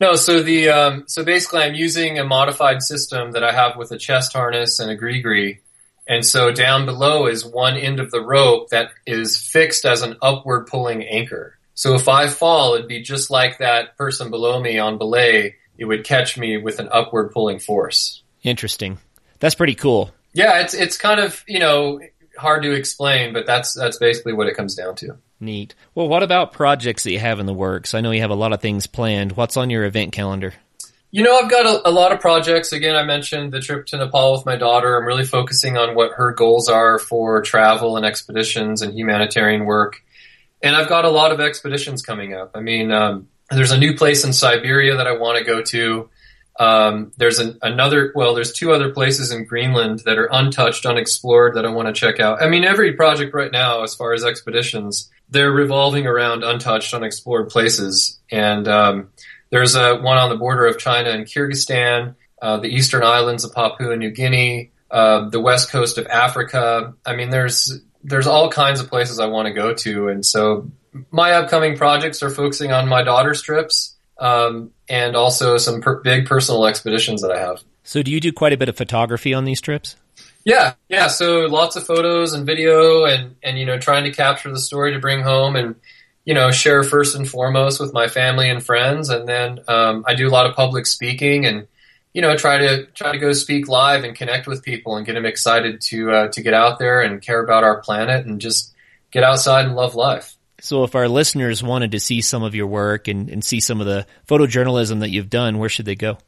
[0.00, 3.92] No, so the um, so basically, I'm using a modified system that I have with
[3.92, 5.60] a chest harness and a gree
[6.08, 10.16] and so down below is one end of the rope that is fixed as an
[10.20, 11.58] upward pulling anchor.
[11.74, 15.56] So if I fall, it'd be just like that person below me on belay.
[15.78, 18.22] It would catch me with an upward pulling force.
[18.42, 18.98] Interesting.
[19.38, 20.12] That's pretty cool.
[20.32, 22.00] Yeah, it's it's kind of you know
[22.38, 25.16] hard to explain, but that's that's basically what it comes down to.
[25.40, 25.74] Neat.
[25.94, 27.94] Well, what about projects that you have in the works?
[27.94, 29.32] I know you have a lot of things planned.
[29.32, 30.54] What's on your event calendar?
[31.10, 32.72] You know, I've got a, a, lot of projects.
[32.72, 34.98] Again, I mentioned the trip to Nepal with my daughter.
[34.98, 40.02] I'm really focusing on what her goals are for travel and expeditions and humanitarian work
[40.62, 42.52] and I've got a lot of expeditions coming up.
[42.54, 46.10] I mean, um, there's a new place in Siberia that I want to go to.
[46.58, 51.54] Um, there's an, another, well, there's two other places in Greenland that are untouched, unexplored
[51.54, 52.42] that I want to check out.
[52.42, 57.50] I mean, every project right now, as far as expeditions, they're revolving around untouched, unexplored
[57.50, 58.18] places.
[58.30, 59.10] And um,
[59.50, 63.52] there's a one on the border of China and Kyrgyzstan, uh, the eastern islands of
[63.52, 66.94] Papua New Guinea, uh, the west coast of Africa.
[67.04, 70.70] I mean, there's there's all kinds of places I want to go to, and so
[71.10, 76.26] my upcoming projects are focusing on my daughter's trips um, and also some per- big
[76.26, 77.62] personal expeditions that I have.
[77.84, 79.96] So, do you do quite a bit of photography on these trips?
[80.44, 81.08] Yeah, yeah.
[81.08, 84.92] So lots of photos and video, and and you know, trying to capture the story
[84.92, 85.74] to bring home, and
[86.24, 90.14] you know, share first and foremost with my family and friends, and then um, I
[90.14, 91.66] do a lot of public speaking and
[92.16, 95.14] you know, try to try to go speak live and connect with people and get
[95.14, 98.72] them excited to uh, to get out there and care about our planet and just
[99.10, 100.35] get outside and love life.
[100.60, 103.80] So, if our listeners wanted to see some of your work and, and see some
[103.80, 106.18] of the photojournalism that you've done, where should they go?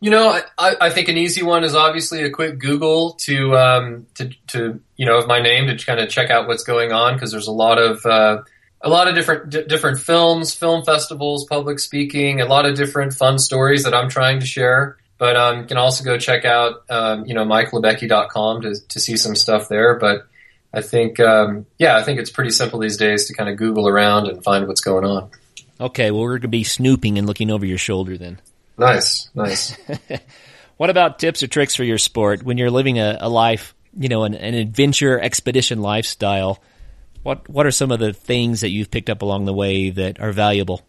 [0.00, 4.06] You know, I, I think an easy one is obviously a quick Google to um,
[4.14, 7.14] to to you know of my name to kind of check out what's going on
[7.14, 8.42] because there's a lot of uh,
[8.80, 13.14] a lot of different d- different films, film festivals, public speaking, a lot of different
[13.14, 14.96] fun stories that I'm trying to share.
[15.18, 19.16] But um, you can also go check out, um, you know, mikelibecki.com to, to see
[19.16, 19.96] some stuff there.
[20.00, 20.26] But
[20.74, 23.86] I think, um, yeah, I think it's pretty simple these days to kind of Google
[23.86, 25.30] around and find what's going on.
[25.78, 28.40] Okay, well, we're going to be snooping and looking over your shoulder then.
[28.78, 29.76] Nice, nice.
[30.76, 34.08] what about tips or tricks for your sport when you're living a, a life, you
[34.08, 36.62] know, an, an, adventure expedition lifestyle?
[37.22, 40.20] What what are some of the things that you've picked up along the way that
[40.20, 40.82] are valuable?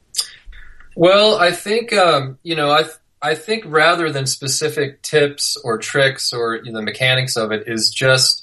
[0.95, 2.86] Well, I think um, you know I
[3.21, 7.67] I think rather than specific tips or tricks or you know, the mechanics of it
[7.67, 8.42] is just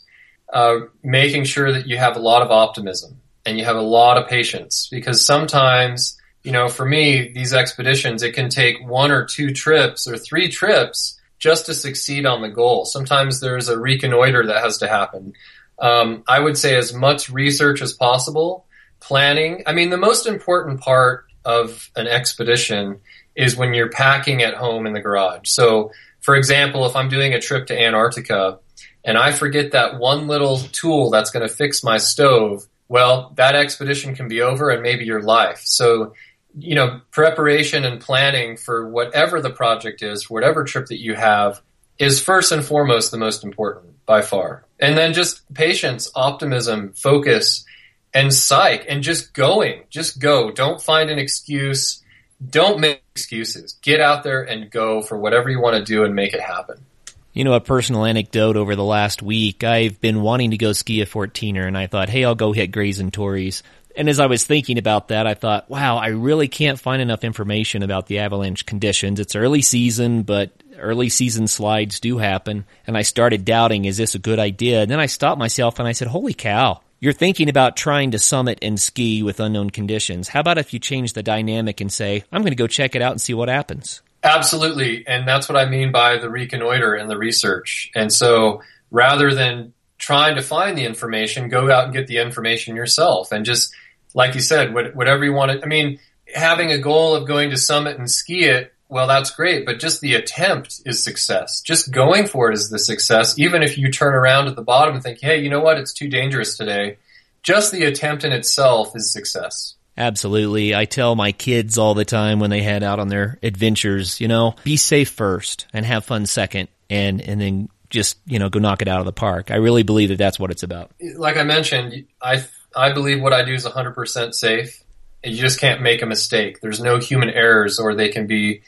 [0.52, 4.18] uh, making sure that you have a lot of optimism and you have a lot
[4.18, 9.24] of patience because sometimes you know for me these expeditions it can take one or
[9.24, 14.46] two trips or three trips just to succeed on the goal sometimes there's a reconnoiter
[14.46, 15.32] that has to happen
[15.80, 18.66] Um, I would say as much research as possible,
[19.00, 19.62] planning.
[19.66, 23.00] I mean, the most important part of an expedition
[23.34, 25.48] is when you're packing at home in the garage.
[25.48, 25.90] So,
[26.20, 28.58] for example, if I'm doing a trip to Antarctica
[29.04, 33.54] and I forget that one little tool that's going to fix my stove, well, that
[33.54, 35.62] expedition can be over and maybe your life.
[35.64, 36.14] So,
[36.58, 41.62] you know, preparation and planning for whatever the project is, whatever trip that you have,
[41.98, 44.64] is first and foremost the most important by far.
[44.78, 47.64] And then just patience, optimism, focus,
[48.12, 49.84] and psych, and just going.
[49.88, 50.50] Just go.
[50.50, 52.02] Don't find an excuse.
[52.44, 53.74] Don't make excuses.
[53.82, 56.84] Get out there and go for whatever you want to do and make it happen.
[57.32, 61.00] You know, a personal anecdote over the last week, I've been wanting to go ski
[61.00, 63.62] a 14er and I thought, hey, I'll go hit Grays and Torreys.
[63.96, 67.22] And as I was thinking about that, I thought, wow, I really can't find enough
[67.22, 69.20] information about the avalanche conditions.
[69.20, 72.64] It's early season, but early season slides do happen.
[72.86, 74.82] And I started doubting, is this a good idea?
[74.82, 78.18] And then I stopped myself and I said, holy cow, you're thinking about trying to
[78.18, 80.28] summit and ski with unknown conditions.
[80.28, 83.02] How about if you change the dynamic and say, I'm going to go check it
[83.02, 84.02] out and see what happens?
[84.22, 85.06] Absolutely.
[85.06, 87.90] And that's what I mean by the reconnoiter and the research.
[87.94, 92.76] And so rather than trying to find the information, go out and get the information
[92.76, 93.72] yourself and just,
[94.14, 95.98] like you said, whatever you want to, I mean,
[96.34, 100.00] having a goal of going to summit and ski it, well, that's great, but just
[100.00, 101.60] the attempt is success.
[101.60, 103.38] Just going for it is the success.
[103.38, 105.78] Even if you turn around at the bottom and think, hey, you know what?
[105.78, 106.98] It's too dangerous today.
[107.42, 109.76] Just the attempt in itself is success.
[109.96, 110.74] Absolutely.
[110.74, 114.28] I tell my kids all the time when they head out on their adventures, you
[114.28, 118.60] know, be safe first and have fun second and, and then just you know go
[118.60, 119.50] knock it out of the park.
[119.50, 120.92] I really believe that that's what it's about.
[121.16, 124.82] Like I mentioned, I I believe what I do is 100% safe.
[125.24, 126.60] You just can't make a mistake.
[126.60, 128.62] There's no human errors, or they can be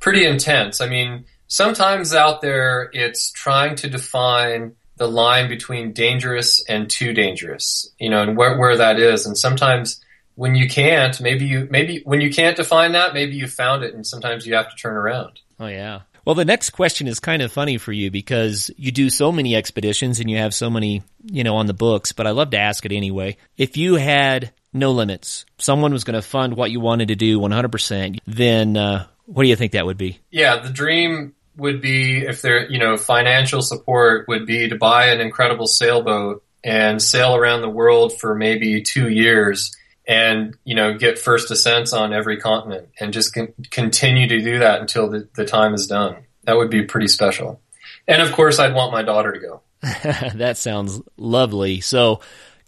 [0.00, 0.80] pretty intense.
[0.80, 7.12] I mean, sometimes out there, it's trying to define the line between dangerous and too
[7.12, 7.90] dangerous.
[7.98, 10.00] You know, and where where that is, and sometimes
[10.38, 13.92] when you can't, maybe you maybe when you can't define that, maybe you found it,
[13.92, 15.40] and sometimes you have to turn around.
[15.58, 16.02] Oh yeah.
[16.24, 19.56] Well, the next question is kind of funny for you because you do so many
[19.56, 22.58] expeditions and you have so many, you know, on the books, but I love to
[22.58, 23.36] ask it anyway.
[23.56, 27.40] If you had no limits, someone was going to fund what you wanted to do
[27.40, 30.20] 100%, then uh, what do you think that would be?
[30.30, 35.06] Yeah, the dream would be if there, you know, financial support would be to buy
[35.06, 39.74] an incredible sailboat and sail around the world for maybe two years
[40.08, 44.58] and you know get first ascents on every continent and just con- continue to do
[44.58, 46.16] that until the, the time is done.
[46.44, 47.60] That would be pretty special.
[48.08, 49.60] And of course i'd want my daughter to go.
[50.34, 51.80] That sounds lovely.
[51.80, 52.20] So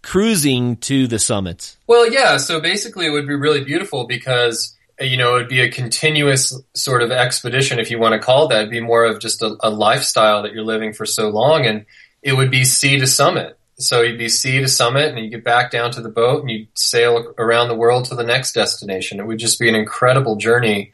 [0.03, 1.77] cruising to the summits.
[1.87, 2.37] Well yeah.
[2.37, 6.55] So basically it would be really beautiful because you know it would be a continuous
[6.75, 8.59] sort of expedition if you want to call that.
[8.59, 11.87] It'd be more of just a, a lifestyle that you're living for so long and
[12.21, 15.43] it would be sea to summit so you'd be sea to summit and you get
[15.43, 19.19] back down to the boat and you sail around the world to the next destination.
[19.19, 20.91] It would just be an incredible journey.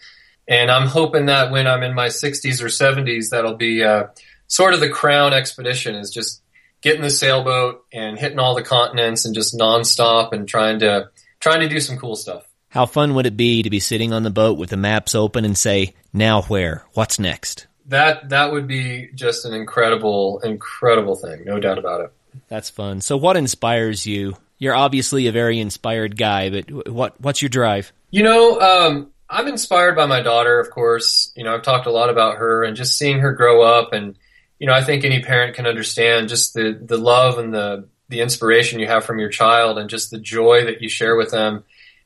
[0.47, 4.07] And I'm hoping that when I'm in my 60s or 70s, that'll be uh,
[4.47, 6.41] sort of the crown expedition is just
[6.81, 11.09] getting the sailboat and hitting all the continents and just nonstop and trying to
[11.39, 12.47] trying to do some cool stuff.
[12.69, 15.45] How fun would it be to be sitting on the boat with the maps open
[15.45, 16.85] and say, "Now where?
[16.93, 22.13] What's next?" That that would be just an incredible incredible thing, no doubt about it.
[22.47, 23.01] That's fun.
[23.01, 24.37] So, what inspires you?
[24.59, 27.91] You're obviously a very inspired guy, but what what's your drive?
[28.09, 31.31] You know, um, I'm inspired by my daughter, of course.
[31.35, 34.17] You know, I've talked a lot about her and just seeing her grow up, and
[34.59, 38.21] you know, I think any parent can understand just the the love and the the
[38.21, 41.63] inspiration you have from your child, and just the joy that you share with them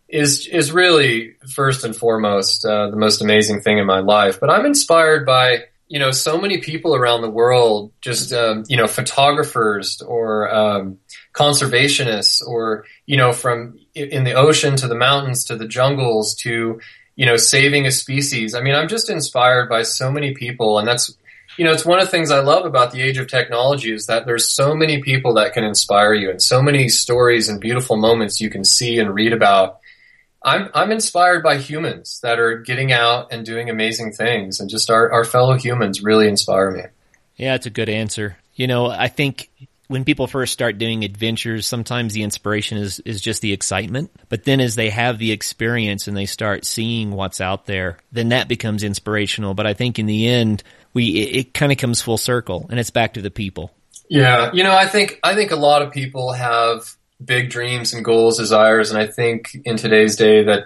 [0.09, 4.39] is is really first and foremost uh, the most amazing thing in my life.
[4.39, 8.77] But I'm inspired by you know, so many people around the world, just, um, you
[8.77, 10.97] know, photographers or um,
[11.33, 16.79] conservationists or, you know, from in the ocean to the mountains to the jungles to,
[17.17, 18.55] you know, saving a species.
[18.55, 20.79] I mean, I'm just inspired by so many people.
[20.79, 21.13] And that's,
[21.57, 24.05] you know, it's one of the things I love about the age of technology is
[24.05, 27.97] that there's so many people that can inspire you and so many stories and beautiful
[27.97, 29.80] moments you can see and read about
[30.43, 34.89] I'm I'm inspired by humans that are getting out and doing amazing things, and just
[34.89, 36.83] our, our fellow humans really inspire me.
[37.35, 38.37] Yeah, it's a good answer.
[38.55, 39.49] You know, I think
[39.91, 44.09] when people first start doing adventures, sometimes the inspiration is, is just the excitement.
[44.29, 48.29] But then as they have the experience and they start seeing what's out there, then
[48.29, 49.53] that becomes inspirational.
[49.53, 50.63] But I think in the end,
[50.93, 53.73] we, it, it kind of comes full circle and it's back to the people.
[54.09, 54.51] Yeah.
[54.53, 58.37] You know, I think, I think a lot of people have big dreams and goals,
[58.37, 58.91] desires.
[58.91, 60.65] And I think in today's day that,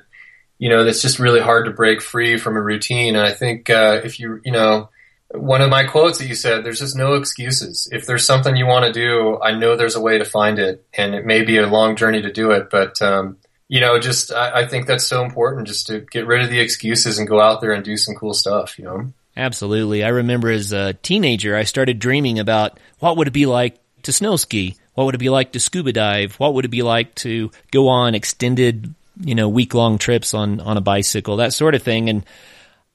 [0.58, 3.16] you know, it's just really hard to break free from a routine.
[3.16, 4.90] And I think, uh, if you, you know,
[5.34, 7.90] one of my quotes that you said, there's just no excuses.
[7.92, 10.86] If there's something you want to do, I know there's a way to find it
[10.94, 13.38] and it may be a long journey to do it, but, um,
[13.68, 16.60] you know, just, I, I think that's so important just to get rid of the
[16.60, 19.12] excuses and go out there and do some cool stuff, you know?
[19.36, 20.04] Absolutely.
[20.04, 24.14] I remember as a teenager, I started dreaming about what would it be like to
[24.14, 24.78] snow ski?
[24.96, 26.36] What would it be like to scuba dive?
[26.36, 30.60] What would it be like to go on extended, you know, week long trips on,
[30.62, 32.10] on a bicycle, that sort of thing.
[32.10, 32.26] And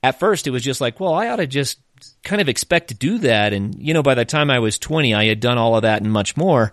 [0.02, 1.78] at first it was just like, well, I ought to just
[2.24, 3.52] kind of expect to do that.
[3.52, 6.02] And, you know, by the time I was 20, I had done all of that
[6.02, 6.72] and much more.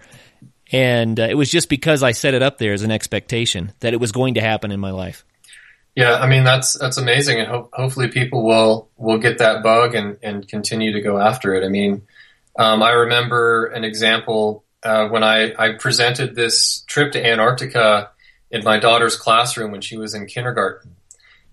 [0.72, 3.94] And uh, it was just because I set it up there as an expectation that
[3.94, 5.24] it was going to happen in my life.
[5.98, 9.96] Yeah, I mean that's that's amazing, and ho- hopefully people will will get that bug
[9.96, 11.66] and and continue to go after it.
[11.66, 12.04] I mean,
[12.56, 18.12] um, I remember an example uh, when I I presented this trip to Antarctica
[18.50, 20.96] in my daughter's classroom when she was in kindergarten,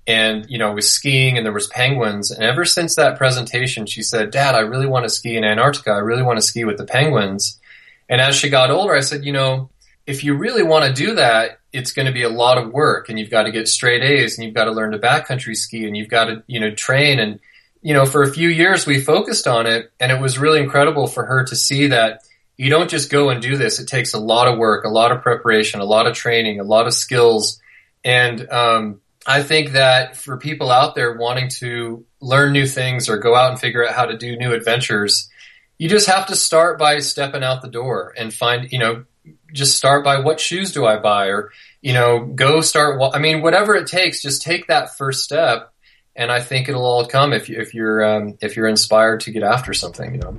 [0.07, 4.03] and you know was skiing and there was penguins, and ever since that presentation, she
[4.03, 5.91] said, "Dad, I really want to ski in Antarctica.
[5.91, 7.59] I really want to ski with the penguins."
[8.09, 9.71] And as she got older, I said, "You know."
[10.07, 13.09] If you really want to do that, it's going to be a lot of work
[13.09, 15.87] and you've got to get straight A's and you've got to learn to backcountry ski
[15.87, 17.19] and you've got to, you know, train.
[17.19, 17.41] And,
[17.81, 21.07] you know, for a few years we focused on it and it was really incredible
[21.07, 22.21] for her to see that
[22.57, 23.81] you don't just go and do this.
[23.81, 26.65] It takes a lot of work, a lot of preparation, a lot of training, a
[26.65, 27.61] lot of skills.
[28.05, 33.17] And, um, I think that for people out there wanting to learn new things or
[33.17, 35.31] go out and figure out how to do new adventures,
[35.79, 39.05] you just have to start by stepping out the door and find, you know,
[39.53, 43.01] just start by what shoes do I buy or, you know, go start.
[43.15, 45.73] I mean, whatever it takes, just take that first step.
[46.15, 49.31] And I think it'll all come if you, if you're, um, if you're inspired to
[49.31, 50.39] get after something, you know.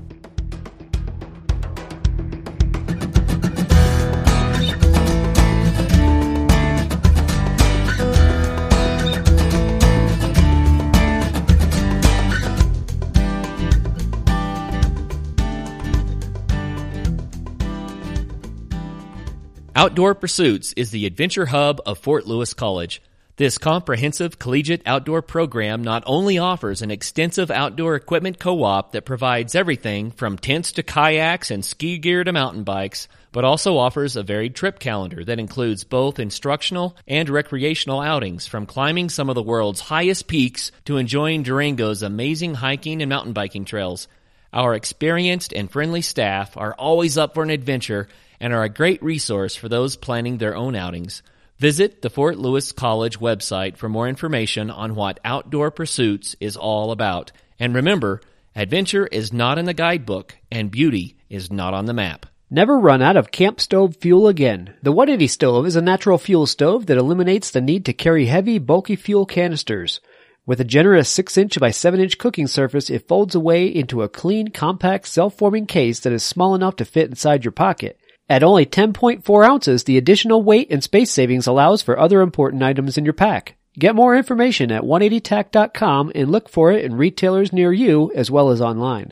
[19.77, 23.01] Outdoor Pursuits is the adventure hub of Fort Lewis College.
[23.35, 29.53] This comprehensive collegiate outdoor program not only offers an extensive outdoor equipment co-op that provides
[29.53, 34.23] everything from tents to kayaks and ski gear to mountain bikes, but also offers a
[34.23, 39.43] varied trip calendar that includes both instructional and recreational outings from climbing some of the
[39.43, 44.07] world's highest peaks to enjoying Durango's amazing hiking and mountain biking trails.
[44.53, 48.07] Our experienced and friendly staff are always up for an adventure
[48.39, 51.21] and are a great resource for those planning their own outings.
[51.57, 56.91] Visit the Fort Lewis College website for more information on what Outdoor Pursuits is all
[56.91, 57.31] about.
[57.59, 58.21] And remember,
[58.55, 62.25] adventure is not in the guidebook and beauty is not on the map.
[62.49, 64.75] Never run out of camp stove fuel again.
[64.83, 68.59] The 180 stove is a natural fuel stove that eliminates the need to carry heavy,
[68.59, 69.99] bulky fuel canisters.
[70.45, 74.09] With a generous 6 inch by 7 inch cooking surface, it folds away into a
[74.09, 77.99] clean, compact, self-forming case that is small enough to fit inside your pocket.
[78.27, 82.97] At only 10.4 ounces, the additional weight and space savings allows for other important items
[82.97, 83.55] in your pack.
[83.77, 88.49] Get more information at 180tac.com and look for it in retailers near you as well
[88.49, 89.11] as online.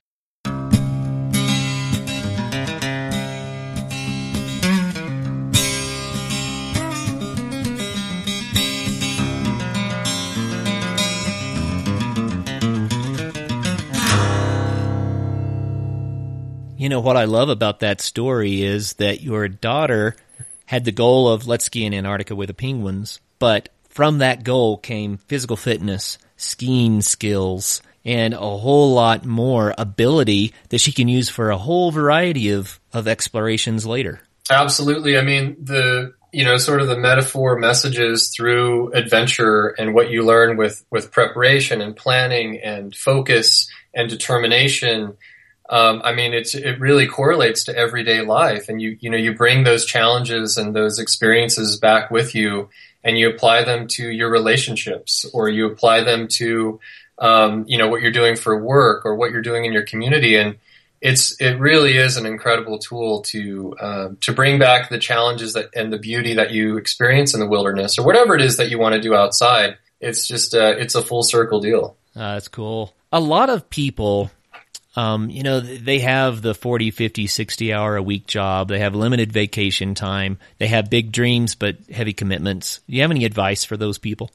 [16.83, 20.17] You know, what I love about that story is that your daughter
[20.65, 24.75] had the goal of let's ski in Antarctica with the penguins, but from that goal
[24.75, 31.29] came physical fitness, skiing skills, and a whole lot more ability that she can use
[31.29, 34.19] for a whole variety of, of explorations later.
[34.51, 35.17] Absolutely.
[35.17, 40.25] I mean, the, you know, sort of the metaphor messages through adventure and what you
[40.25, 45.15] learn with, with preparation and planning and focus and determination
[45.73, 49.33] um, I mean, it's it really correlates to everyday life, and you you know you
[49.33, 52.69] bring those challenges and those experiences back with you,
[53.03, 56.79] and you apply them to your relationships, or you apply them to
[57.17, 60.35] um, you know what you're doing for work or what you're doing in your community,
[60.35, 60.57] and
[61.01, 65.69] it's it really is an incredible tool to um, to bring back the challenges that
[65.75, 68.77] and the beauty that you experience in the wilderness or whatever it is that you
[68.77, 69.77] want to do outside.
[69.99, 71.97] It's just uh, it's a full circle deal.
[72.15, 72.93] Uh, that's cool.
[73.11, 74.29] A lot of people
[74.95, 78.67] um, you know, they have the 40, 50, 60 hour a week job.
[78.67, 80.37] They have limited vacation time.
[80.59, 82.79] They have big dreams, but heavy commitments.
[82.87, 84.29] Do you have any advice for those people?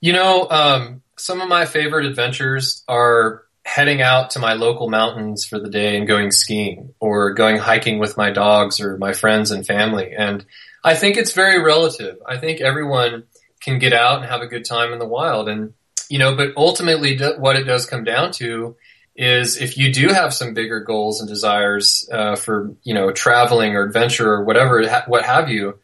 [0.00, 5.44] You know, um, some of my favorite adventures are heading out to my local mountains
[5.44, 9.52] for the day and going skiing or going hiking with my dogs or my friends
[9.52, 10.12] and family.
[10.16, 10.44] And
[10.84, 12.18] I think it's very relative.
[12.26, 13.24] I think everyone
[13.60, 15.48] can get out and have a good time in the wild.
[15.48, 15.74] And,
[16.10, 18.76] you know, but ultimately what it does come down to
[19.14, 23.76] is if you do have some bigger goals and desires uh, for you know traveling
[23.76, 25.78] or adventure or whatever what have you,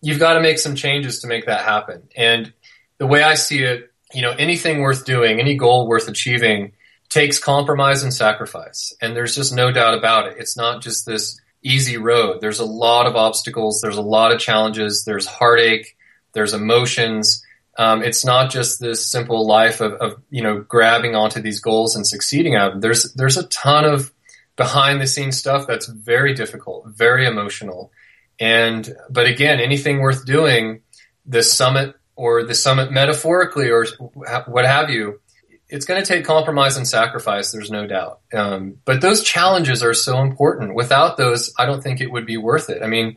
[0.00, 2.02] you've got to make some changes to make that happen.
[2.16, 2.52] And
[2.98, 6.72] the way I see it, you know, anything worth doing, any goal worth achieving
[7.08, 8.94] takes compromise and sacrifice.
[9.00, 10.36] And there's just no doubt about it.
[10.38, 12.40] It's not just this easy road.
[12.40, 13.80] There's a lot of obstacles.
[13.80, 15.04] There's a lot of challenges.
[15.04, 15.96] There's heartache.
[16.32, 17.42] There's emotions.
[17.78, 21.96] Um, it's not just this simple life of, of, you know grabbing onto these goals
[21.96, 22.80] and succeeding at them.
[22.80, 24.12] There's there's a ton of
[24.56, 27.90] behind the scenes stuff that's very difficult, very emotional,
[28.38, 30.82] and but again, anything worth doing,
[31.24, 33.86] the summit or the summit metaphorically or
[34.46, 35.20] what have you,
[35.68, 37.50] it's going to take compromise and sacrifice.
[37.50, 38.20] There's no doubt.
[38.34, 40.74] Um, but those challenges are so important.
[40.74, 42.82] Without those, I don't think it would be worth it.
[42.82, 43.16] I mean,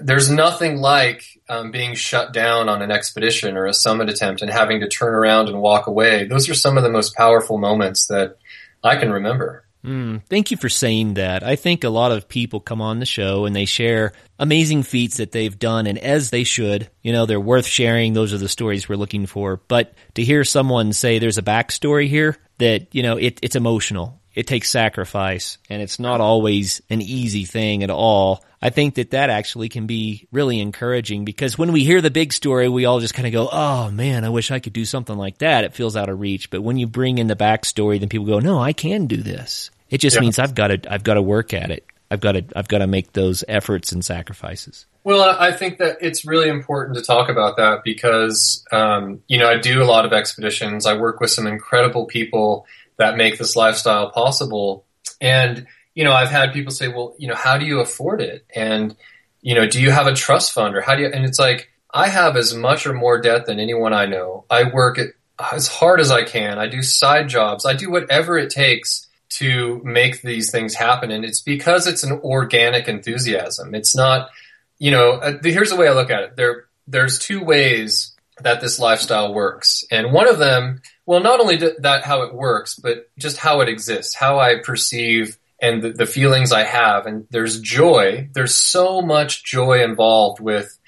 [0.00, 4.50] there's nothing like um, being shut down on an expedition or a summit attempt and
[4.50, 6.24] having to turn around and walk away.
[6.24, 8.38] Those are some of the most powerful moments that
[8.82, 9.64] I can remember.
[9.84, 11.42] Mm, thank you for saying that.
[11.42, 15.18] I think a lot of people come on the show and they share amazing feats
[15.18, 18.14] that they've done, and as they should, you know, they're worth sharing.
[18.14, 19.60] Those are the stories we're looking for.
[19.68, 24.22] But to hear someone say there's a backstory here that, you know, it, it's emotional
[24.34, 28.44] it takes sacrifice and it's not always an easy thing at all.
[28.60, 32.32] I think that that actually can be really encouraging because when we hear the big
[32.32, 35.16] story, we all just kind of go, Oh man, I wish I could do something
[35.16, 35.64] like that.
[35.64, 36.50] It feels out of reach.
[36.50, 39.70] But when you bring in the backstory, then people go, no, I can do this.
[39.90, 40.22] It just yeah.
[40.22, 41.86] means I've got to, I've got to work at it.
[42.10, 44.86] I've got to, I've got to make those efforts and sacrifices.
[45.04, 49.48] Well, I think that it's really important to talk about that because, um, you know,
[49.48, 50.86] I do a lot of expeditions.
[50.86, 52.66] I work with some incredible people
[52.96, 54.84] that make this lifestyle possible.
[55.20, 58.44] And, you know, I've had people say, well, you know, how do you afford it?
[58.54, 58.96] And,
[59.42, 61.70] you know, do you have a trust fund or how do you, and it's like,
[61.92, 64.44] I have as much or more debt than anyone I know.
[64.50, 65.14] I work it
[65.52, 66.58] as hard as I can.
[66.58, 67.64] I do side jobs.
[67.64, 71.10] I do whatever it takes to make these things happen.
[71.10, 73.74] And it's because it's an organic enthusiasm.
[73.74, 74.30] It's not,
[74.78, 76.36] you know, uh, here's the way I look at it.
[76.36, 79.84] There, there's two ways that this lifestyle works.
[79.90, 83.68] And one of them well, not only that how it works, but just how it
[83.68, 87.06] exists, how I perceive and the, the, feelings I have.
[87.06, 88.28] And there's joy.
[88.32, 90.78] There's so much joy involved with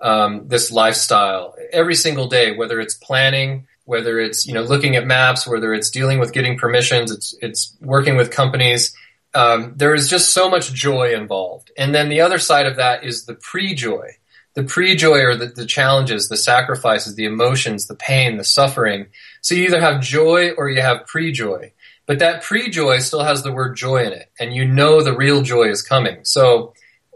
[0.00, 5.06] um, this lifestyle every single day, whether it's planning, whether it's you know looking at
[5.06, 8.94] maps, whether it's dealing with getting permissions, it's it's working with companies.
[9.34, 11.70] Um, there is just so much joy involved.
[11.76, 14.12] And then the other side of that is the pre-joy
[14.56, 19.06] the pre-joy or the, the, challenges, the sacrifices, the emotions, the pain, the suffering.
[19.42, 21.72] So you either have joy or you have pre-joy.
[22.06, 25.42] But that pre-joy still has the word joy in it, and you know the real
[25.42, 26.24] joy is coming.
[26.24, 26.72] So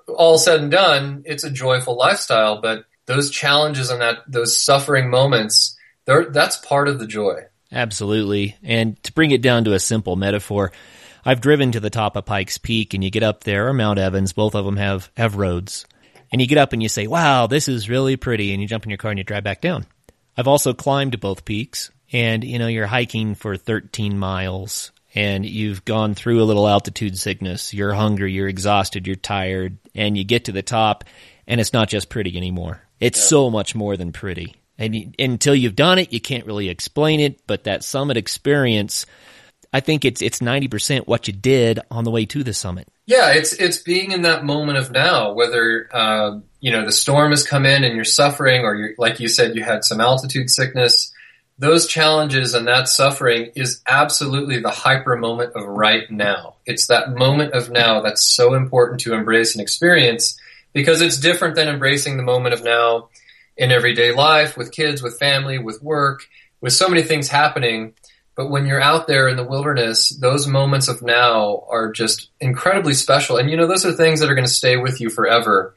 [0.06, 5.08] all said and done, it's a joyful lifestyle, but those challenges and that those suffering
[5.08, 7.44] moments, that's part of the joy.
[7.72, 8.56] Absolutely.
[8.62, 10.72] And to bring it down to a simple metaphor,
[11.24, 14.00] I've driven to the top of Pikes Peak and you get up there or Mount
[14.00, 15.86] Evans, both of them have, have roads
[16.32, 18.52] and you get up and you say, wow, this is really pretty.
[18.52, 19.86] And you jump in your car and you drive back down.
[20.36, 25.84] I've also climbed both peaks and, you know, you're hiking for 13 miles and you've
[25.84, 27.74] gone through a little altitude sickness.
[27.74, 31.04] You're hungry, you're exhausted, you're tired, and you get to the top
[31.46, 32.82] and it's not just pretty anymore.
[33.00, 33.26] It's yeah.
[33.26, 34.54] so much more than pretty.
[34.78, 39.04] And you, until you've done it, you can't really explain it, but that summit experience,
[39.72, 42.88] I think it's it's 90% what you did on the way to the summit.
[43.06, 47.30] Yeah, it's it's being in that moment of now, whether uh, you know the storm
[47.30, 50.50] has come in and you're suffering, or you're, like you said, you had some altitude
[50.50, 51.12] sickness.
[51.58, 56.56] Those challenges and that suffering is absolutely the hyper moment of right now.
[56.64, 60.40] It's that moment of now that's so important to embrace and experience
[60.72, 63.10] because it's different than embracing the moment of now
[63.56, 66.22] in everyday life with kids, with family, with work,
[66.60, 67.92] with so many things happening.
[68.40, 72.94] But when you're out there in the wilderness, those moments of now are just incredibly
[72.94, 73.36] special.
[73.36, 75.76] And you know, those are things that are going to stay with you forever.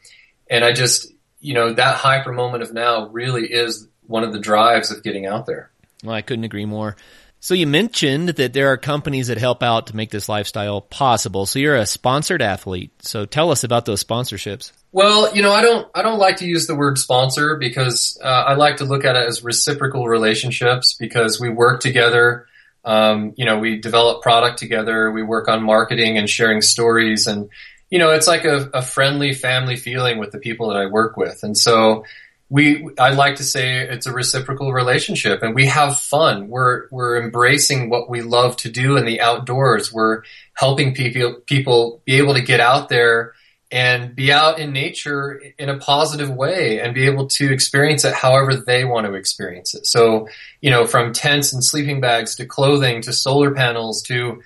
[0.49, 1.11] And I just,
[1.41, 5.25] you know, that hyper moment of now really is one of the drives of getting
[5.25, 5.71] out there.
[6.05, 6.95] Well, I couldn't agree more.
[7.41, 11.45] So you mentioned that there are companies that help out to make this lifestyle possible.
[11.45, 12.93] So you're a sponsored athlete.
[13.01, 14.71] So tell us about those sponsorships.
[14.93, 18.27] Well, you know, I don't, I don't like to use the word sponsor because uh,
[18.27, 22.47] I like to look at it as reciprocal relationships because we work together.
[22.85, 25.11] Um, you know, we develop product together.
[25.11, 27.49] We work on marketing and sharing stories, and
[27.89, 31.15] you know, it's like a, a friendly family feeling with the people that I work
[31.15, 31.43] with.
[31.43, 32.03] And so,
[32.49, 36.49] we, I like to say it's a reciprocal relationship, and we have fun.
[36.49, 39.91] We're we're embracing what we love to do in the outdoors.
[39.91, 40.23] We're
[40.53, 43.33] helping people people be able to get out there
[43.73, 48.13] and be out in nature in a positive way and be able to experience it
[48.13, 49.87] however they want to experience it.
[49.87, 50.27] So,
[50.61, 54.43] you know, from tents and sleeping bags to clothing to solar panels to,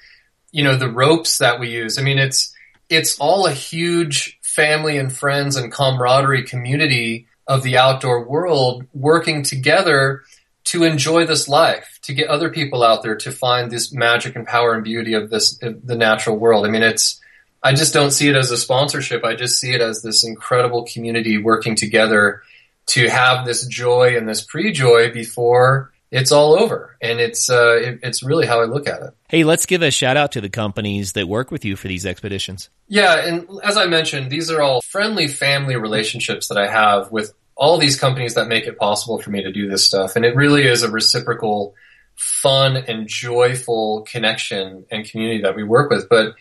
[0.54, 2.00] you know, the ropes that we use.
[2.00, 2.56] I mean, it's,
[2.88, 9.44] it's all a huge family and friends and camaraderie community of the outdoor world working
[9.44, 10.24] together
[10.64, 14.48] to enjoy this life, to get other people out there to find this magic and
[14.48, 16.66] power and beauty of this, the natural world.
[16.66, 17.20] I mean, it's,
[17.64, 19.24] I just don't see it as a sponsorship.
[19.24, 22.44] I just see it as this incredible community working together
[22.88, 26.96] to have this joy and this pre-joy before it's all over.
[27.02, 29.14] And it's uh, it, it's really how I look at it.
[29.28, 32.06] Hey, let's give a shout out to the companies that work with you for these
[32.06, 32.70] expeditions.
[32.88, 37.34] Yeah, and as I mentioned, these are all friendly family relationships that I have with
[37.56, 40.16] all these companies that make it possible for me to do this stuff.
[40.16, 41.76] And it really is a reciprocal,
[42.16, 46.08] fun and joyful connection and community that we work with.
[46.08, 46.36] But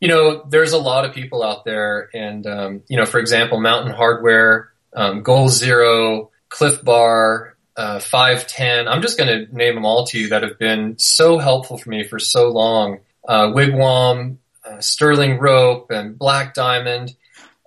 [0.00, 3.60] you know, there's a lot of people out there, and um, you know, for example,
[3.60, 8.88] Mountain Hardwear, um, Goal Zero, Clif Bar, uh, 510.
[8.88, 11.90] I'm just going to name them all to you that have been so helpful for
[11.90, 13.00] me for so long.
[13.26, 17.14] Uh, Wigwam, uh, Sterling Rope, and Black Diamond,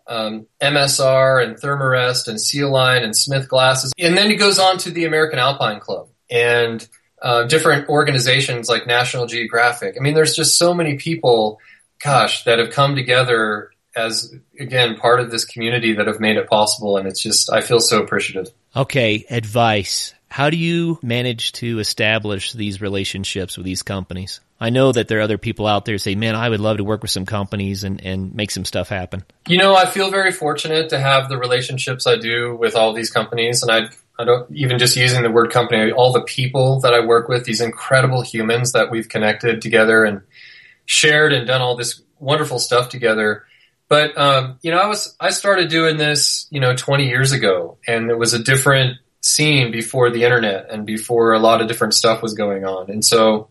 [0.08, 3.94] um, MSR, and Thermarest, and Seal Line, and Smith Glasses.
[3.98, 6.88] And then he goes on to the American Alpine Club and
[7.22, 9.96] uh, different organizations like National Geographic.
[9.98, 11.60] I mean, there's just so many people
[12.04, 16.50] gosh, that have come together as again part of this community that have made it
[16.50, 18.52] possible and it's just I feel so appreciative.
[18.76, 20.14] Okay, advice.
[20.30, 24.40] How do you manage to establish these relationships with these companies?
[24.60, 26.84] I know that there are other people out there say, man, I would love to
[26.84, 29.24] work with some companies and, and make some stuff happen.
[29.48, 33.12] You know, I feel very fortunate to have the relationships I do with all these
[33.12, 33.62] companies.
[33.62, 37.06] And I, I don't even just using the word company, all the people that I
[37.06, 40.22] work with, these incredible humans that we've connected together and
[40.86, 43.46] shared and done all this wonderful stuff together.
[43.88, 47.78] But um, you know, I was I started doing this, you know, 20 years ago,
[47.88, 51.94] and it was a different scene before the internet and before a lot of different
[51.94, 52.90] stuff was going on.
[52.90, 53.50] And so,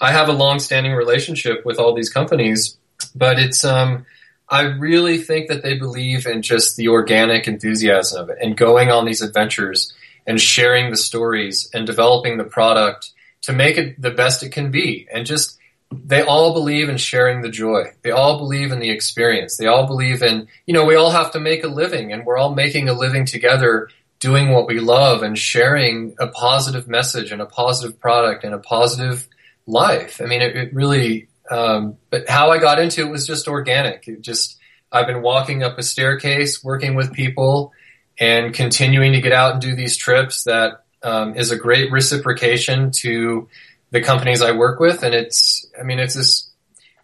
[0.00, 2.76] I have a long-standing relationship with all these companies,
[3.14, 4.06] but it's um,
[4.48, 8.90] I really think that they believe in just the organic enthusiasm of it and going
[8.90, 9.92] on these adventures
[10.26, 13.10] and sharing the stories and developing the product
[13.42, 15.58] to make it the best it can be and just
[15.92, 17.92] they all believe in sharing the joy.
[18.02, 19.56] They all believe in the experience.
[19.56, 22.36] They all believe in, you know, we all have to make a living and we're
[22.36, 27.42] all making a living together doing what we love and sharing a positive message and
[27.42, 29.28] a positive product and a positive
[29.66, 30.20] life.
[30.20, 34.08] I mean, it, it really, um, but how I got into it was just organic.
[34.08, 34.58] It just,
[34.90, 37.72] I've been walking up a staircase, working with people
[38.18, 42.90] and continuing to get out and do these trips that um, is a great reciprocation
[42.90, 43.48] to
[43.90, 46.50] the companies I work with, and it's I mean it's this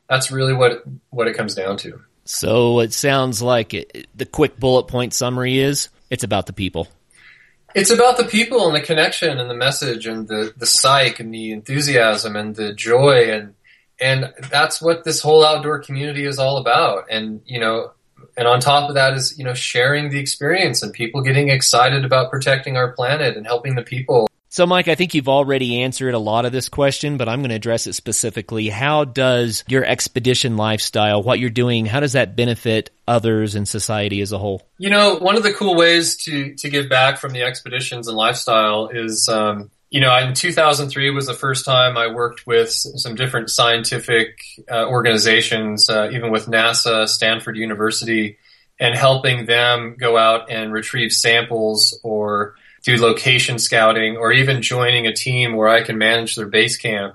[0.09, 2.01] that's really what what it comes down to.
[2.25, 6.89] So it sounds like it, the quick bullet point summary is it's about the people.
[7.75, 11.33] It's about the people and the connection and the message and the the psych and
[11.33, 13.55] the enthusiasm and the joy and
[14.01, 17.05] and that's what this whole outdoor community is all about.
[17.11, 17.93] And you know,
[18.37, 22.05] and on top of that is you know sharing the experience and people getting excited
[22.05, 26.13] about protecting our planet and helping the people so, Mike, I think you've already answered
[26.13, 28.69] a lot of this question, but I'm going to address it specifically.
[28.69, 34.21] How does your expedition lifestyle, what you're doing, how does that benefit others and society
[34.21, 34.61] as a whole?
[34.77, 38.15] You know, one of the cool ways to to give back from the expeditions and
[38.15, 43.15] lifestyle is, um, you know, in 2003 was the first time I worked with some
[43.15, 44.39] different scientific
[44.71, 48.37] uh, organizations, uh, even with NASA, Stanford University,
[48.79, 55.07] and helping them go out and retrieve samples or do location scouting or even joining
[55.07, 57.15] a team where I can manage their base camp,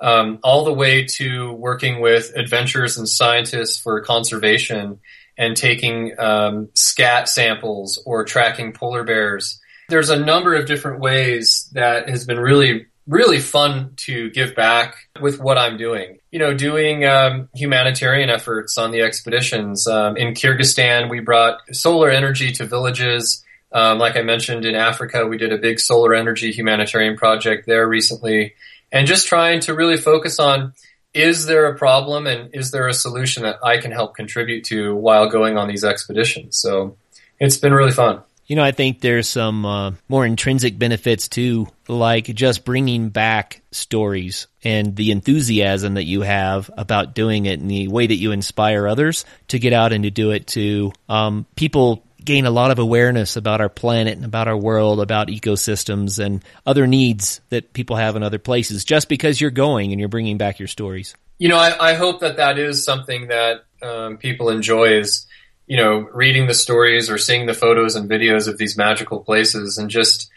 [0.00, 5.00] um, all the way to working with adventurers and scientists for conservation
[5.36, 9.60] and taking um, scat samples or tracking polar bears.
[9.88, 14.96] There's a number of different ways that has been really really fun to give back
[15.20, 16.18] with what I'm doing.
[16.30, 19.86] You know, doing um, humanitarian efforts on the expeditions.
[19.86, 23.44] Um, in Kyrgyzstan, we brought solar energy to villages
[23.74, 27.86] um, like I mentioned in Africa, we did a big solar energy humanitarian project there
[27.86, 28.54] recently,
[28.92, 30.72] and just trying to really focus on
[31.12, 34.94] is there a problem and is there a solution that I can help contribute to
[34.94, 36.56] while going on these expeditions?
[36.56, 36.96] So
[37.38, 38.22] it's been really fun.
[38.46, 43.62] You know, I think there's some uh, more intrinsic benefits too, like just bringing back
[43.72, 48.32] stories and the enthusiasm that you have about doing it and the way that you
[48.32, 52.70] inspire others to get out and to do it to um, people gain a lot
[52.70, 57.72] of awareness about our planet and about our world, about ecosystems and other needs that
[57.72, 61.14] people have in other places just because you're going and you're bringing back your stories.
[61.38, 65.26] You know, I, I hope that that is something that um, people enjoy is,
[65.66, 69.78] you know, reading the stories or seeing the photos and videos of these magical places
[69.78, 70.30] and just,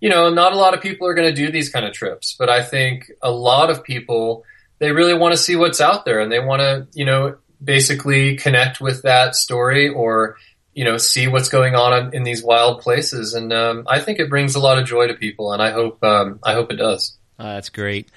[0.00, 2.34] you know, not a lot of people are going to do these kind of trips,
[2.38, 4.44] but I think a lot of people,
[4.78, 8.36] they really want to see what's out there and they want to, you know, basically
[8.36, 10.36] connect with that story or,
[10.78, 13.34] you know, see what's going on in these wild places.
[13.34, 16.04] And, um, I think it brings a lot of joy to people and I hope,
[16.04, 17.18] um, I hope it does.
[17.36, 18.08] Uh, that's great.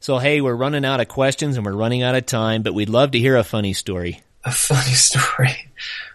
[0.00, 2.88] So, hey, we're running out of questions and we're running out of time, but we'd
[2.88, 4.22] love to hear a funny story.
[4.46, 5.70] A funny story.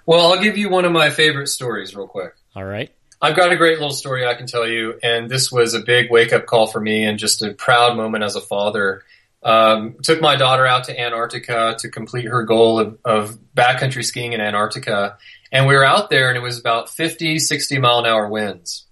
[0.08, 2.34] Well, I'll give you one of my favorite stories real quick.
[2.56, 2.92] All right.
[3.22, 6.10] I've got a great little story I can tell you, and this was a big
[6.10, 9.04] wake up call for me and just a proud moment as a father.
[9.44, 14.34] Um, took my daughter out to Antarctica to complete her goal of, of backcountry skiing
[14.34, 15.18] in Antarctica.
[15.52, 18.86] And we were out there and it was about 50, 60 mile an hour winds.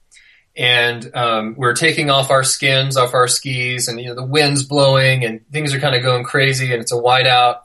[0.58, 4.26] And um, we are taking off our skins off our skis and, you know, the
[4.26, 7.60] wind's blowing and things are kind of going crazy and it's a whiteout.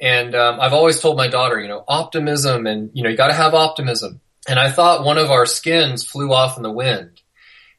[0.00, 3.28] And um, I've always told my daughter, you know, optimism and, you know, you got
[3.28, 4.20] to have optimism.
[4.46, 7.22] And I thought one of our skins flew off in the wind.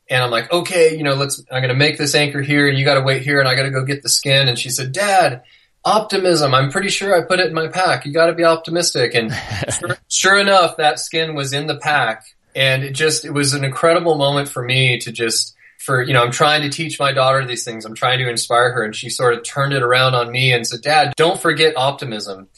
[0.09, 2.79] And I'm like, okay, you know, let's, I'm going to make this anchor here and
[2.79, 4.47] you got to wait here and I got to go get the skin.
[4.47, 5.43] And she said, dad,
[5.87, 6.53] optimism.
[6.53, 8.05] I'm pretty sure I put it in my pack.
[8.05, 9.15] You got to be optimistic.
[9.15, 9.33] And
[9.71, 12.25] sure, sure enough, that skin was in the pack.
[12.55, 16.23] And it just, it was an incredible moment for me to just, for, you know,
[16.23, 17.85] I'm trying to teach my daughter these things.
[17.85, 18.83] I'm trying to inspire her.
[18.83, 22.49] And she sort of turned it around on me and said, dad, don't forget optimism.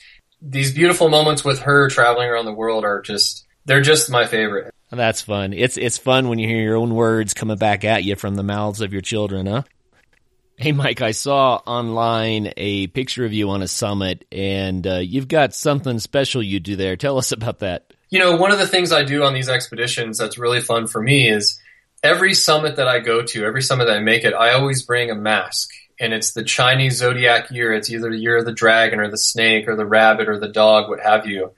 [0.42, 4.74] These beautiful moments with her traveling around the world are just, they're just my favorite.
[4.92, 5.54] That's fun.
[5.54, 8.42] It's it's fun when you hear your own words coming back at you from the
[8.42, 9.62] mouths of your children, huh?
[10.62, 15.30] Hey, Mike, I saw online a picture of you on a summit, and uh, you've
[15.30, 16.98] got something special you do there.
[16.98, 17.94] Tell us about that.
[18.10, 21.02] You know, one of the things I do on these expeditions that's really fun for
[21.02, 21.58] me is
[22.04, 25.10] every summit that I go to, every summit that I make it, I always bring
[25.10, 25.70] a mask.
[25.98, 27.74] And it's the Chinese zodiac year.
[27.74, 30.50] It's either the year of the dragon or the snake or the rabbit or the
[30.50, 31.54] dog, what have you.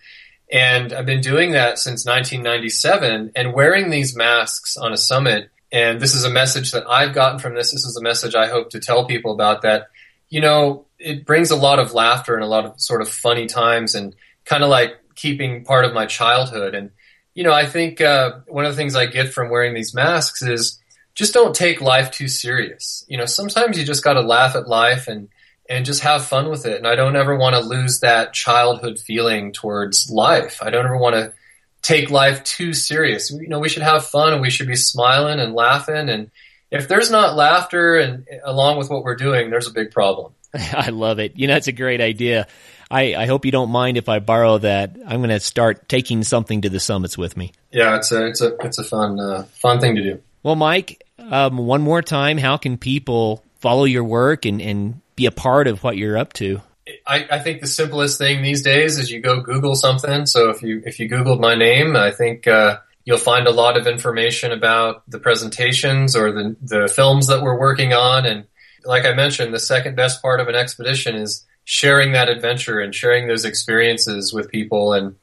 [0.51, 5.49] And I've been doing that since 1997 and wearing these masks on a summit.
[5.71, 7.71] And this is a message that I've gotten from this.
[7.71, 9.87] This is a message I hope to tell people about that,
[10.29, 13.45] you know, it brings a lot of laughter and a lot of sort of funny
[13.45, 14.15] times and
[14.45, 16.75] kind of like keeping part of my childhood.
[16.75, 16.91] And,
[17.33, 20.41] you know, I think, uh, one of the things I get from wearing these masks
[20.41, 20.79] is
[21.15, 23.05] just don't take life too serious.
[23.07, 25.29] You know, sometimes you just got to laugh at life and,
[25.69, 26.77] and just have fun with it.
[26.77, 30.59] And I don't ever want to lose that childhood feeling towards life.
[30.61, 31.33] I don't ever want to
[31.81, 33.31] take life too serious.
[33.31, 36.09] You know, we should have fun and we should be smiling and laughing.
[36.09, 36.31] And
[36.69, 40.33] if there's not laughter and along with what we're doing, there's a big problem.
[40.53, 41.37] I love it.
[41.37, 42.47] You know, it's a great idea.
[42.89, 44.97] I, I hope you don't mind if I borrow that.
[45.05, 47.53] I'm going to start taking something to the summits with me.
[47.71, 50.21] Yeah, it's a it's a it's a fun uh, fun thing to do.
[50.43, 55.25] Well, Mike, um, one more time, how can people follow your work and, and be
[55.25, 56.61] a part of what you're up to?
[57.05, 60.25] I, I, think the simplest thing these days is you go Google something.
[60.25, 63.77] So if you if you Googled my name, I think uh, you'll find a lot
[63.77, 68.25] of information about the presentations or the the films that we're working on.
[68.25, 68.45] And
[68.83, 72.93] like I mentioned, the second best part of an expedition is sharing that adventure and
[72.95, 74.93] sharing those experiences with people.
[74.93, 75.15] And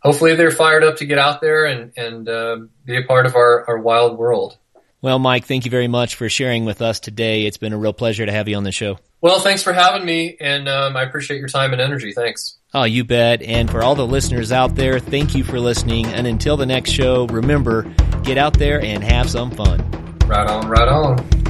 [0.00, 3.34] hopefully, they're fired up to get out there and and uh, be a part of
[3.34, 4.58] our our wild world.
[5.00, 7.46] Well, Mike, thank you very much for sharing with us today.
[7.46, 8.98] It's been a real pleasure to have you on the show.
[9.20, 12.12] Well, thanks for having me, and um, I appreciate your time and energy.
[12.12, 12.56] Thanks.
[12.74, 13.42] Oh, you bet.
[13.42, 16.06] And for all the listeners out there, thank you for listening.
[16.06, 17.82] And until the next show, remember,
[18.22, 19.80] get out there and have some fun.
[20.26, 21.47] Right on, right on.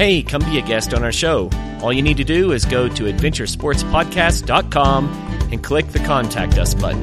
[0.00, 1.50] Hey, come be a guest on our show.
[1.82, 5.08] All you need to do is go to adventuresportspodcast.com
[5.52, 7.02] and click the Contact Us button.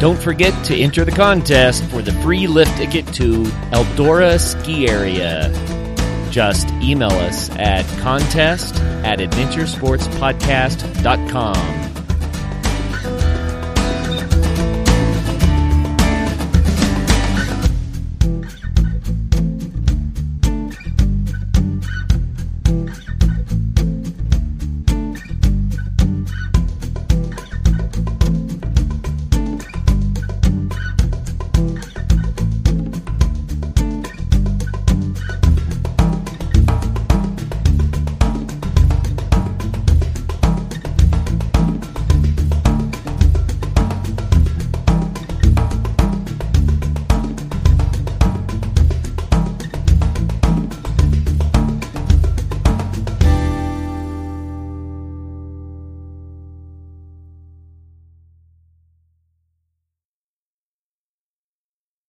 [0.00, 5.52] Don't forget to enter the contest for the free lift ticket to Eldora Ski Area.
[6.30, 11.85] Just email us at contest at adventuresportspodcast.com.